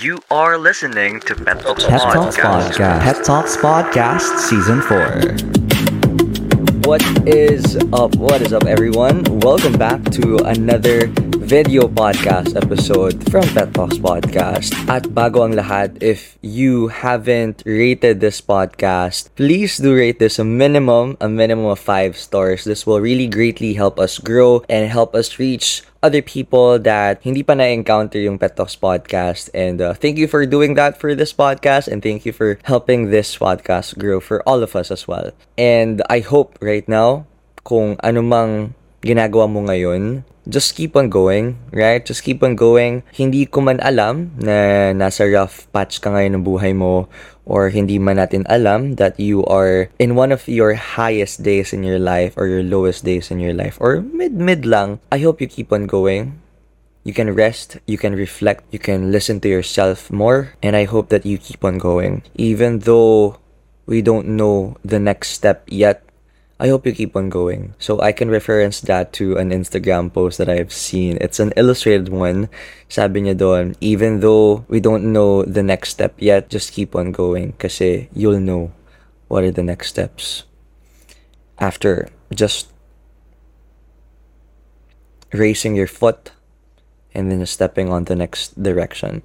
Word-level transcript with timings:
You 0.00 0.20
are 0.30 0.58
listening 0.58 1.20
to 1.20 1.34
Pet 1.34 1.60
Talks 1.62 1.84
Pet 1.86 2.00
Talks 2.02 2.36
Podcast. 2.36 2.72
Podcast. 2.72 3.00
Pet 3.00 3.24
Talks 3.24 3.56
Podcast 3.56 4.38
Season 4.40 4.82
4. 4.82 4.98
What 6.84 7.02
is 7.26 7.76
up? 7.94 8.14
What 8.16 8.42
is 8.42 8.52
up, 8.52 8.64
everyone? 8.64 9.24
Welcome 9.40 9.72
back 9.72 10.04
to 10.10 10.36
another 10.44 11.08
video 11.46 11.86
podcast 11.86 12.58
episode 12.58 13.14
from 13.30 13.46
Pet 13.54 13.70
Talks 13.70 14.02
Podcast. 14.02 14.74
At 14.90 15.06
bago 15.14 15.46
ang 15.46 15.54
lahat, 15.54 15.94
if 16.02 16.34
you 16.42 16.90
haven't 16.90 17.62
rated 17.62 18.18
this 18.18 18.42
podcast, 18.42 19.30
please 19.38 19.78
do 19.78 19.94
rate 19.94 20.18
this 20.18 20.42
a 20.42 20.44
minimum, 20.44 21.14
a 21.22 21.30
minimum 21.30 21.70
of 21.70 21.78
five 21.78 22.18
stars. 22.18 22.66
This 22.66 22.82
will 22.82 22.98
really 22.98 23.30
greatly 23.30 23.78
help 23.78 24.02
us 24.02 24.18
grow 24.18 24.66
and 24.66 24.90
help 24.90 25.14
us 25.14 25.38
reach 25.38 25.86
other 26.02 26.18
people 26.18 26.82
that 26.82 27.22
hindi 27.22 27.46
pa 27.46 27.54
na-encounter 27.54 28.18
yung 28.18 28.42
Pet 28.42 28.58
Talks 28.58 28.74
podcast. 28.74 29.46
And 29.54 29.78
uh, 29.78 29.94
thank 29.94 30.18
you 30.18 30.26
for 30.26 30.50
doing 30.50 30.74
that 30.74 30.98
for 30.98 31.14
this 31.14 31.30
podcast 31.30 31.86
and 31.86 32.02
thank 32.02 32.26
you 32.26 32.34
for 32.34 32.58
helping 32.66 33.14
this 33.14 33.38
podcast 33.38 33.94
grow 34.02 34.18
for 34.18 34.42
all 34.42 34.66
of 34.66 34.74
us 34.74 34.90
as 34.90 35.06
well. 35.06 35.30
And 35.54 36.02
I 36.10 36.26
hope 36.26 36.58
right 36.58 36.86
now, 36.90 37.30
kung 37.62 38.02
anumang 38.02 38.74
ginagawa 39.06 39.46
mo 39.46 39.62
ngayon, 39.70 40.26
just 40.48 40.74
keep 40.74 40.94
on 40.96 41.10
going, 41.10 41.58
right? 41.72 42.04
Just 42.04 42.22
keep 42.22 42.42
on 42.42 42.54
going. 42.54 43.02
Hindi 43.12 43.46
ko 43.46 43.60
man 43.60 43.82
alam 43.82 44.30
na 44.38 44.90
nasa 44.94 45.26
rough 45.26 45.66
patch 45.74 46.00
ka 46.00 46.10
ngayon 46.14 46.38
ng 46.40 46.44
buhay 46.46 46.72
mo 46.74 47.10
or 47.46 47.70
hindi 47.70 47.98
man 47.98 48.18
natin 48.18 48.46
alam 48.50 48.98
that 48.98 49.18
you 49.18 49.46
are 49.46 49.90
in 49.98 50.14
one 50.14 50.30
of 50.30 50.46
your 50.50 50.74
highest 50.74 51.42
days 51.42 51.74
in 51.74 51.82
your 51.82 51.98
life 51.98 52.34
or 52.34 52.46
your 52.46 52.62
lowest 52.62 53.06
days 53.06 53.30
in 53.30 53.38
your 53.38 53.54
life 53.54 53.78
or 53.78 54.02
mid-mid 54.02 54.66
lang. 54.66 54.98
I 55.10 55.22
hope 55.22 55.40
you 55.42 55.46
keep 55.46 55.72
on 55.74 55.86
going. 55.86 56.42
You 57.06 57.14
can 57.14 57.30
rest, 57.30 57.78
you 57.86 57.98
can 57.98 58.18
reflect, 58.18 58.66
you 58.74 58.82
can 58.82 59.14
listen 59.14 59.38
to 59.46 59.48
yourself 59.48 60.10
more, 60.10 60.58
and 60.58 60.74
I 60.74 60.90
hope 60.90 61.06
that 61.14 61.22
you 61.22 61.38
keep 61.38 61.62
on 61.62 61.78
going. 61.78 62.26
Even 62.34 62.82
though 62.82 63.38
we 63.86 64.02
don't 64.02 64.34
know 64.34 64.74
the 64.82 64.98
next 64.98 65.30
step 65.30 65.62
yet, 65.70 66.02
I 66.58 66.68
hope 66.68 66.86
you 66.86 66.92
keep 66.92 67.14
on 67.14 67.28
going. 67.28 67.74
So 67.78 68.00
I 68.00 68.12
can 68.12 68.30
reference 68.30 68.80
that 68.88 69.12
to 69.20 69.36
an 69.36 69.50
Instagram 69.50 70.12
post 70.12 70.38
that 70.38 70.48
I've 70.48 70.72
seen. 70.72 71.18
It's 71.20 71.38
an 71.38 71.52
illustrated 71.56 72.08
one. 72.08 72.48
Sabi 72.88 73.20
niya 73.20 73.36
doon, 73.36 73.76
even 73.80 74.20
though 74.20 74.64
we 74.68 74.80
don't 74.80 75.12
know 75.12 75.44
the 75.44 75.62
next 75.62 75.90
step 75.90 76.16
yet, 76.16 76.48
just 76.48 76.72
keep 76.72 76.96
on 76.96 77.12
going 77.12 77.52
kasi 77.60 78.08
you'll 78.16 78.40
know 78.40 78.72
what 79.28 79.44
are 79.44 79.52
the 79.52 79.62
next 79.62 79.92
steps. 79.92 80.44
After 81.60 82.08
just 82.32 82.72
raising 85.32 85.76
your 85.76 85.88
foot 85.88 86.32
and 87.12 87.30
then 87.30 87.44
stepping 87.44 87.92
on 87.92 88.04
the 88.04 88.16
next 88.16 88.56
direction. 88.56 89.20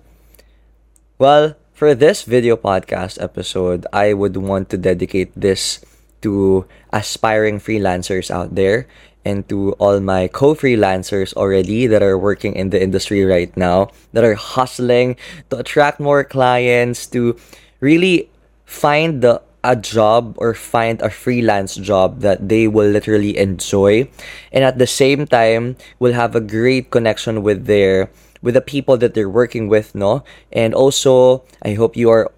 Well, 1.18 1.56
for 1.72 1.96
this 1.96 2.24
video 2.24 2.58
podcast 2.58 3.22
episode, 3.22 3.88
I 3.94 4.12
would 4.14 4.36
want 4.36 4.70
to 4.70 4.78
dedicate 4.78 5.32
this 5.36 5.80
to 6.22 6.66
aspiring 6.94 7.60
freelancers 7.60 8.32
out 8.32 8.56
there 8.56 8.88
and 9.24 9.48
to 9.50 9.74
all 9.74 10.00
my 10.00 10.28
co-freelancers 10.28 11.34
already 11.36 11.86
that 11.88 12.02
are 12.02 12.18
working 12.18 12.56
in 12.56 12.70
the 12.70 12.82
industry 12.82 13.24
right 13.24 13.56
now 13.56 13.90
that 14.14 14.24
are 14.24 14.36
hustling 14.36 15.16
to 15.50 15.58
attract 15.58 16.00
more 16.00 16.24
clients 16.24 17.06
to 17.06 17.38
really 17.80 18.30
find 18.66 19.22
the 19.22 19.42
a 19.64 19.76
job 19.76 20.34
or 20.38 20.54
find 20.54 21.02
a 21.02 21.10
freelance 21.10 21.76
job 21.76 22.22
that 22.22 22.50
they 22.50 22.68
will 22.68 22.90
literally 22.90 23.38
enjoy. 23.38 24.10
And 24.52 24.64
at 24.64 24.80
the 24.80 24.88
same 24.88 25.28
time 25.28 25.78
will 26.00 26.14
have 26.14 26.36
a 26.36 26.42
great 26.42 26.90
connection 26.90 27.44
with 27.44 27.66
their 27.66 28.10
with 28.42 28.56
the 28.56 28.62
people 28.62 28.98
that 28.98 29.14
they're 29.14 29.30
working 29.30 29.68
with 29.70 29.94
no? 29.94 30.24
And 30.52 30.74
also 30.74 31.46
i 31.62 31.74
hope 31.74 31.96
you 31.96 32.10
are 32.10 32.32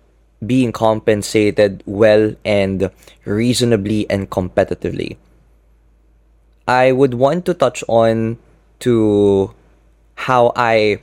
being 0.47 0.71
compensated 0.71 1.83
well 1.85 2.35
and 2.45 2.89
reasonably 3.25 4.09
and 4.09 4.29
competitively. 4.29 5.17
I 6.67 6.91
would 6.91 7.13
want 7.15 7.45
to 7.45 7.53
touch 7.53 7.83
on 7.87 8.39
to 8.79 9.51
how 10.15 10.53
I 10.55 10.99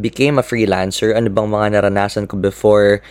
became 0.00 0.38
a 0.38 0.46
freelancer. 0.46 1.14
Ano 1.14 1.30
bang 1.30 1.50
mga 1.50 1.78
naranasan 1.78 2.28
ko 2.28 2.36
before? 2.36 3.02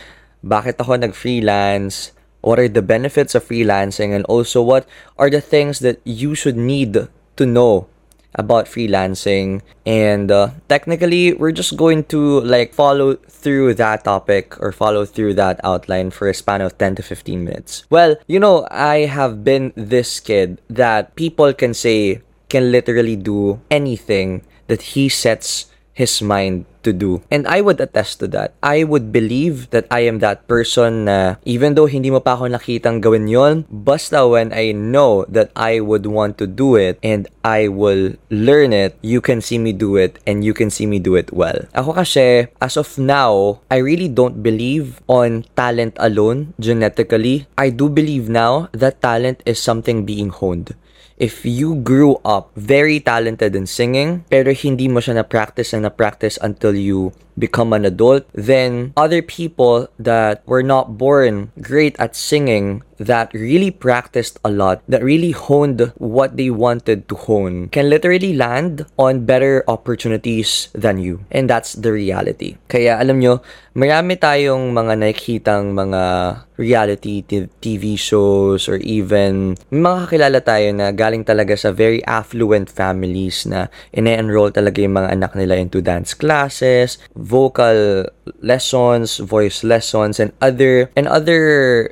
Bakit 0.46 0.80
ako 0.80 0.96
nag-freelance? 0.96 2.12
What 2.40 2.60
are 2.60 2.72
the 2.72 2.86
benefits 2.86 3.36
of 3.36 3.44
freelancing? 3.44 4.16
And 4.16 4.24
also, 4.32 4.62
what 4.62 4.88
are 5.20 5.30
the 5.30 5.42
things 5.42 5.80
that 5.84 6.00
you 6.06 6.36
should 6.36 6.56
need 6.56 6.96
to 7.36 7.44
know 7.46 7.92
about 8.38 8.66
freelancing. 8.66 9.62
And 9.86 10.32
uh, 10.32 10.52
technically 10.70 11.34
we're 11.34 11.52
just 11.52 11.76
going 11.78 12.06
to 12.06 12.42
like 12.42 12.74
follow 12.74 13.16
through 13.16 13.76
that 13.76 14.04
topic 14.04 14.60
or 14.60 14.72
follow 14.72 15.06
through 15.06 15.36
that 15.36 15.60
outline 15.64 16.12
for 16.12 16.28
a 16.28 16.34
span 16.34 16.62
of 16.62 16.78
10 16.78 16.96
to 16.96 17.04
15 17.04 17.44
minutes. 17.44 17.86
Well 17.90 18.16
you 18.28 18.40
know 18.40 18.68
i 18.70 19.08
have 19.10 19.44
been 19.44 19.74
this 19.76 20.20
kid 20.20 20.62
that 20.70 21.16
people 21.16 21.54
can 21.54 21.74
say 21.74 22.22
can 22.50 22.72
literally 22.72 23.16
do 23.16 23.60
anything 23.72 24.44
that 24.68 24.94
he 24.94 25.10
sets 25.10 25.68
his 25.98 26.22
mind 26.22 26.70
to 26.86 26.94
do. 26.94 27.26
And 27.34 27.50
I 27.50 27.60
would 27.66 27.82
attest 27.82 28.22
to 28.22 28.30
that. 28.38 28.54
I 28.62 28.86
would 28.86 29.12
believe 29.12 29.74
that 29.74 29.90
I 29.90 30.06
am 30.06 30.22
that 30.22 30.46
person 30.46 31.10
na 31.10 31.42
even 31.44 31.74
though 31.74 31.90
hindi 31.90 32.14
mo 32.14 32.22
pa 32.22 32.38
ako 32.38 32.54
nakitang 32.54 33.02
gawin 33.02 33.26
yon, 33.26 33.66
basta 33.68 34.30
when 34.30 34.54
I 34.54 34.78
know 34.78 35.26
that 35.28 35.50
I 35.58 35.82
would 35.82 36.06
want 36.06 36.38
to 36.38 36.46
do 36.46 36.78
it 36.78 37.02
and 37.02 37.26
I 37.42 37.68
will 37.68 38.16
learn 38.30 38.72
it, 38.72 38.96
you 39.02 39.20
can 39.20 39.42
see 39.42 39.58
me 39.58 39.74
do 39.74 39.98
it 39.98 40.22
and 40.30 40.46
you 40.46 40.54
can 40.54 40.70
see 40.70 40.86
me 40.86 41.02
do 41.02 41.18
it 41.18 41.34
well. 41.34 41.66
Ako 41.74 41.98
kasi, 41.98 42.48
as 42.62 42.78
of 42.78 42.96
now, 43.02 43.60
I 43.74 43.82
really 43.82 44.08
don't 44.08 44.46
believe 44.46 45.02
on 45.10 45.50
talent 45.58 45.98
alone 46.00 46.54
genetically. 46.62 47.50
I 47.58 47.74
do 47.74 47.90
believe 47.90 48.30
now 48.30 48.70
that 48.72 49.02
talent 49.02 49.42
is 49.44 49.58
something 49.58 50.06
being 50.06 50.30
honed 50.30 50.78
if 51.18 51.46
you 51.46 51.76
grew 51.82 52.22
up 52.24 52.54
very 52.56 53.02
talented 53.02 53.58
in 53.58 53.66
singing, 53.66 54.24
pero 54.30 54.54
hindi 54.54 54.88
mo 54.88 55.02
siya 55.02 55.22
na-practice 55.22 55.74
and 55.74 55.84
na-practice 55.84 56.38
until 56.42 56.78
you 56.78 57.12
become 57.38 57.74
an 57.74 57.86
adult, 57.86 58.26
then 58.34 58.94
other 58.98 59.22
people 59.22 59.90
that 59.98 60.42
were 60.46 60.64
not 60.64 60.98
born 60.98 61.50
great 61.62 61.98
at 62.00 62.16
singing, 62.16 62.82
that 62.98 63.34
really 63.34 63.72
practiced 63.72 64.40
a 64.44 64.50
lot, 64.50 64.82
that 64.88 65.04
really 65.04 65.32
honed 65.32 65.94
what 65.98 66.38
they 66.38 66.50
wanted 66.50 67.08
to 67.10 67.16
hone, 67.16 67.70
can 67.70 67.90
literally 67.90 68.34
land 68.34 68.86
on 68.98 69.26
better 69.26 69.64
opportunities 69.68 70.70
than 70.74 70.98
you. 70.98 71.26
And 71.32 71.50
that's 71.50 71.74
the 71.74 71.92
reality. 71.92 72.58
Kaya 72.68 72.98
alam 72.98 73.22
nyo, 73.22 73.42
marami 73.78 74.18
tayong 74.18 74.74
mga 74.74 74.94
nakikitang 74.98 75.78
mga 75.78 76.02
reality 76.58 77.22
TV 77.62 77.94
shows 77.94 78.66
or 78.66 78.82
even 78.82 79.54
mga 79.70 80.10
kakilala 80.10 80.40
tayo 80.42 80.74
na 80.74 80.90
galing 80.90 81.22
talaga 81.22 81.54
sa 81.54 81.70
very 81.70 82.02
affluent 82.10 82.66
families 82.66 83.46
na 83.46 83.70
ine-enroll 83.94 84.50
talaga 84.50 84.82
yung 84.82 84.98
mga 84.98 85.14
anak 85.14 85.38
nila 85.38 85.62
into 85.62 85.80
dance 85.86 86.18
classes, 86.18 86.98
vocal 87.14 88.10
lessons, 88.42 89.22
voice 89.22 89.62
lessons, 89.62 90.18
and 90.18 90.34
other 90.42 90.90
and 90.98 91.06
other 91.06 91.86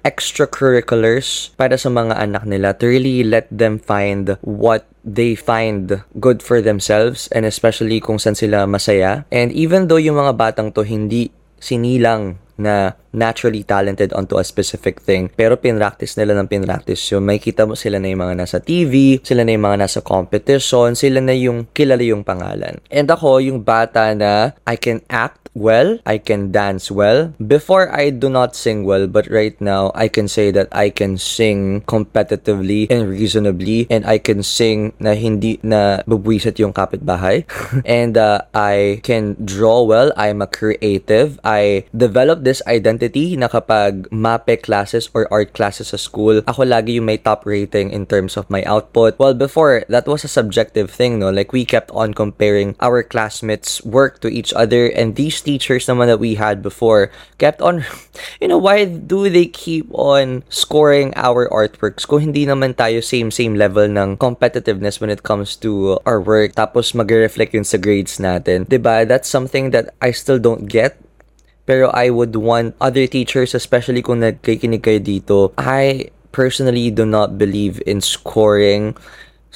extracurriculars 0.96 1.52
para 1.56 1.76
sa 1.76 1.92
mga 1.92 2.16
anak 2.16 2.44
nila 2.48 2.74
to 2.76 2.88
really 2.88 3.24
let 3.24 3.48
them 3.52 3.78
find 3.80 4.40
what 4.42 4.88
they 5.04 5.36
find 5.36 6.02
good 6.18 6.42
for 6.42 6.64
themselves 6.64 7.28
and 7.36 7.46
especially 7.46 8.00
kung 8.00 8.18
saan 8.18 8.36
sila 8.36 8.66
masaya. 8.66 9.28
And 9.30 9.52
even 9.52 9.88
though 9.88 10.02
yung 10.02 10.18
mga 10.18 10.34
batang 10.40 10.72
to 10.74 10.82
hindi 10.88 11.30
sinilang 11.60 12.40
na 12.58 12.96
naturally 13.16 13.64
talented 13.64 14.12
onto 14.12 14.36
a 14.36 14.44
specific 14.44 15.00
thing. 15.00 15.32
Pero 15.34 15.56
pinractice 15.56 16.20
nila 16.20 16.36
ng 16.36 16.52
pinractice 16.52 17.00
yun. 17.16 17.24
May 17.24 17.40
kita 17.40 17.64
mo 17.64 17.74
sila 17.80 17.98
na 17.98 18.12
yung 18.12 18.22
mga 18.22 18.36
nasa 18.36 18.60
TV, 18.60 19.24
sila 19.24 19.48
na 19.48 19.56
yung 19.56 19.66
mga 19.66 19.88
nasa 19.88 20.00
competition, 20.04 20.94
sila 21.00 21.24
na 21.24 21.32
yung 21.32 21.72
kilala 21.72 22.04
yung 22.04 22.28
pangalan. 22.28 22.84
And 22.92 23.08
ako, 23.08 23.40
yung 23.40 23.64
bata 23.64 24.12
na 24.12 24.52
I 24.68 24.76
can 24.76 25.00
act 25.08 25.46
well, 25.56 25.98
I 26.06 26.20
can 26.20 26.52
dance 26.52 26.92
well. 26.92 27.34
Before, 27.40 27.88
I 27.88 28.12
do 28.12 28.30
not 28.30 28.56
sing 28.56 28.84
well, 28.84 29.08
but 29.08 29.26
right 29.32 29.56
now, 29.64 29.90
I 29.96 30.12
can 30.12 30.28
say 30.28 30.52
that 30.52 30.68
I 30.76 30.92
can 30.92 31.18
sing 31.18 31.82
competitively 31.88 32.92
and 32.92 33.10
reasonably, 33.10 33.88
and 33.90 34.06
I 34.06 34.20
can 34.20 34.44
sing 34.44 34.92
na 35.00 35.16
hindi 35.16 35.58
na 35.64 36.04
bubwisit 36.04 36.60
yung 36.60 36.76
kapitbahay. 36.76 37.48
and 37.88 38.20
uh, 38.20 38.44
I 38.54 39.00
can 39.02 39.40
draw 39.40 39.82
well, 39.82 40.12
I'm 40.20 40.44
a 40.44 40.52
creative, 40.52 41.40
I 41.42 41.88
develop 41.96 42.44
this 42.46 42.62
identity 42.70 43.36
na 43.36 43.50
kapag 43.50 44.08
MAPE 44.14 44.62
classes 44.62 45.10
or 45.12 45.28
art 45.34 45.52
classes 45.52 45.92
sa 45.92 45.98
school, 45.98 46.46
ako 46.46 46.64
lagi 46.64 47.02
yung 47.02 47.10
may 47.10 47.18
top 47.18 47.44
rating 47.44 47.90
in 47.90 48.06
terms 48.06 48.38
of 48.38 48.48
my 48.48 48.62
output. 48.64 49.18
Well, 49.18 49.34
before, 49.34 49.84
that 49.90 50.06
was 50.06 50.24
a 50.24 50.32
subjective 50.32 50.94
thing, 50.94 51.20
no? 51.20 51.34
Like, 51.34 51.52
we 51.52 51.66
kept 51.66 51.90
on 51.92 52.14
comparing 52.14 52.78
our 52.80 53.02
classmates' 53.02 53.84
work 53.84 54.22
to 54.22 54.30
each 54.30 54.54
other, 54.54 54.88
and 54.94 55.18
these 55.18 55.42
teachers 55.42 55.90
naman 55.90 56.08
that 56.08 56.22
we 56.22 56.38
had 56.38 56.62
before 56.62 57.10
kept 57.42 57.60
on, 57.60 57.84
you 58.40 58.48
know, 58.48 58.62
why 58.62 58.86
do 58.86 59.28
they 59.28 59.50
keep 59.50 59.90
on 59.92 60.46
scoring 60.48 61.12
our 61.18 61.50
artworks 61.50 62.08
kung 62.08 62.32
hindi 62.32 62.46
naman 62.46 62.78
tayo 62.78 63.02
same-same 63.02 63.58
level 63.58 63.90
ng 63.90 64.18
competitiveness 64.22 65.02
when 65.02 65.10
it 65.10 65.26
comes 65.26 65.58
to 65.58 65.98
our 66.06 66.22
work, 66.22 66.54
tapos 66.54 66.94
mag-reflect 66.94 67.58
yun 67.58 67.66
sa 67.66 67.82
grades 67.82 68.22
natin. 68.22 68.70
ba 68.70 69.08
That's 69.08 69.28
something 69.28 69.72
that 69.72 69.96
I 70.02 70.12
still 70.12 70.38
don't 70.38 70.70
get 70.70 71.05
Pero 71.66 71.90
I 71.94 72.14
would 72.14 72.38
want 72.38 72.78
other 72.78 73.10
teachers, 73.10 73.58
especially 73.58 74.06
kung 74.06 74.22
nagkikinig 74.22 74.86
kayo 74.86 75.02
dito, 75.02 75.38
I 75.58 76.14
personally 76.30 76.94
do 76.94 77.10
not 77.10 77.42
believe 77.42 77.82
in 77.90 78.02
scoring 78.06 78.94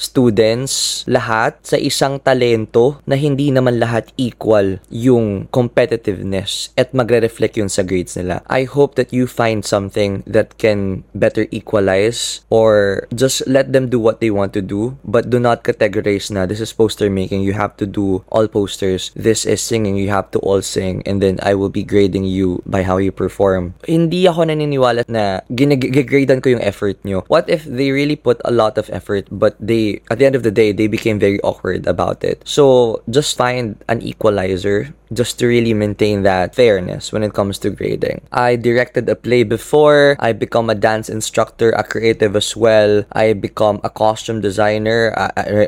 students 0.00 1.04
lahat 1.04 1.60
sa 1.60 1.76
isang 1.76 2.16
talento 2.16 2.96
na 3.04 3.20
hindi 3.20 3.52
naman 3.52 3.76
lahat 3.76 4.08
equal 4.16 4.80
yung 4.88 5.44
competitiveness 5.52 6.72
at 6.80 6.96
magre-reflect 6.96 7.60
yun 7.60 7.68
sa 7.68 7.84
grades 7.84 8.16
nila. 8.16 8.40
I 8.48 8.64
hope 8.64 8.96
that 8.96 9.12
you 9.12 9.28
find 9.28 9.60
something 9.60 10.24
that 10.24 10.56
can 10.56 11.04
better 11.12 11.44
equalize 11.52 12.40
or 12.48 13.04
just 13.12 13.44
let 13.44 13.76
them 13.76 13.92
do 13.92 14.00
what 14.00 14.24
they 14.24 14.32
want 14.32 14.56
to 14.56 14.64
do 14.64 14.96
but 15.04 15.28
do 15.28 15.36
not 15.36 15.62
categorize 15.62 16.32
na 16.32 16.48
this 16.48 16.64
is 16.64 16.72
poster 16.72 17.12
making 17.12 17.44
you 17.44 17.52
have 17.52 17.76
to 17.76 17.84
do 17.84 18.24
all 18.32 18.48
posters 18.48 19.12
this 19.12 19.44
is 19.44 19.60
singing 19.60 20.00
you 20.00 20.08
have 20.08 20.30
to 20.30 20.38
all 20.40 20.62
sing 20.64 21.04
and 21.04 21.20
then 21.20 21.36
I 21.44 21.52
will 21.52 21.68
be 21.68 21.84
grading 21.84 22.24
you 22.24 22.64
by 22.64 22.82
how 22.86 22.96
you 22.96 23.12
perform 23.12 23.76
hindi 23.84 24.24
ako 24.24 24.48
naniniwala 24.48 25.04
na 25.10 25.44
ginagradean 25.52 26.40
ko 26.40 26.56
yung 26.56 26.64
effort 26.64 26.96
nyo 27.04 27.26
what 27.28 27.50
if 27.50 27.68
they 27.68 27.92
really 27.92 28.16
put 28.16 28.40
a 28.46 28.54
lot 28.54 28.80
of 28.80 28.88
effort 28.94 29.26
but 29.28 29.58
they 29.60 29.89
at 30.10 30.18
the 30.18 30.26
end 30.26 30.36
of 30.38 30.42
the 30.46 30.54
day, 30.54 30.70
they 30.70 30.86
became 30.86 31.18
very 31.18 31.40
awkward 31.42 31.86
about 31.86 32.22
it. 32.22 32.42
So 32.46 33.02
just 33.10 33.36
find 33.36 33.74
an 33.88 34.02
equalizer 34.02 34.94
just 35.12 35.38
to 35.38 35.46
really 35.46 35.74
maintain 35.74 36.22
that 36.22 36.54
fairness 36.54 37.12
when 37.12 37.22
it 37.22 37.34
comes 37.34 37.58
to 37.58 37.70
grading. 37.70 38.22
I 38.32 38.56
directed 38.56 39.08
a 39.08 39.16
play 39.16 39.42
before. 39.42 40.16
I 40.18 40.32
become 40.32 40.70
a 40.70 40.74
dance 40.74 41.08
instructor, 41.08 41.70
a 41.70 41.82
creative 41.82 42.36
as 42.36 42.56
well. 42.56 43.04
I 43.12 43.32
become 43.32 43.80
a 43.82 43.90
costume 43.90 44.40
designer, 44.40 45.14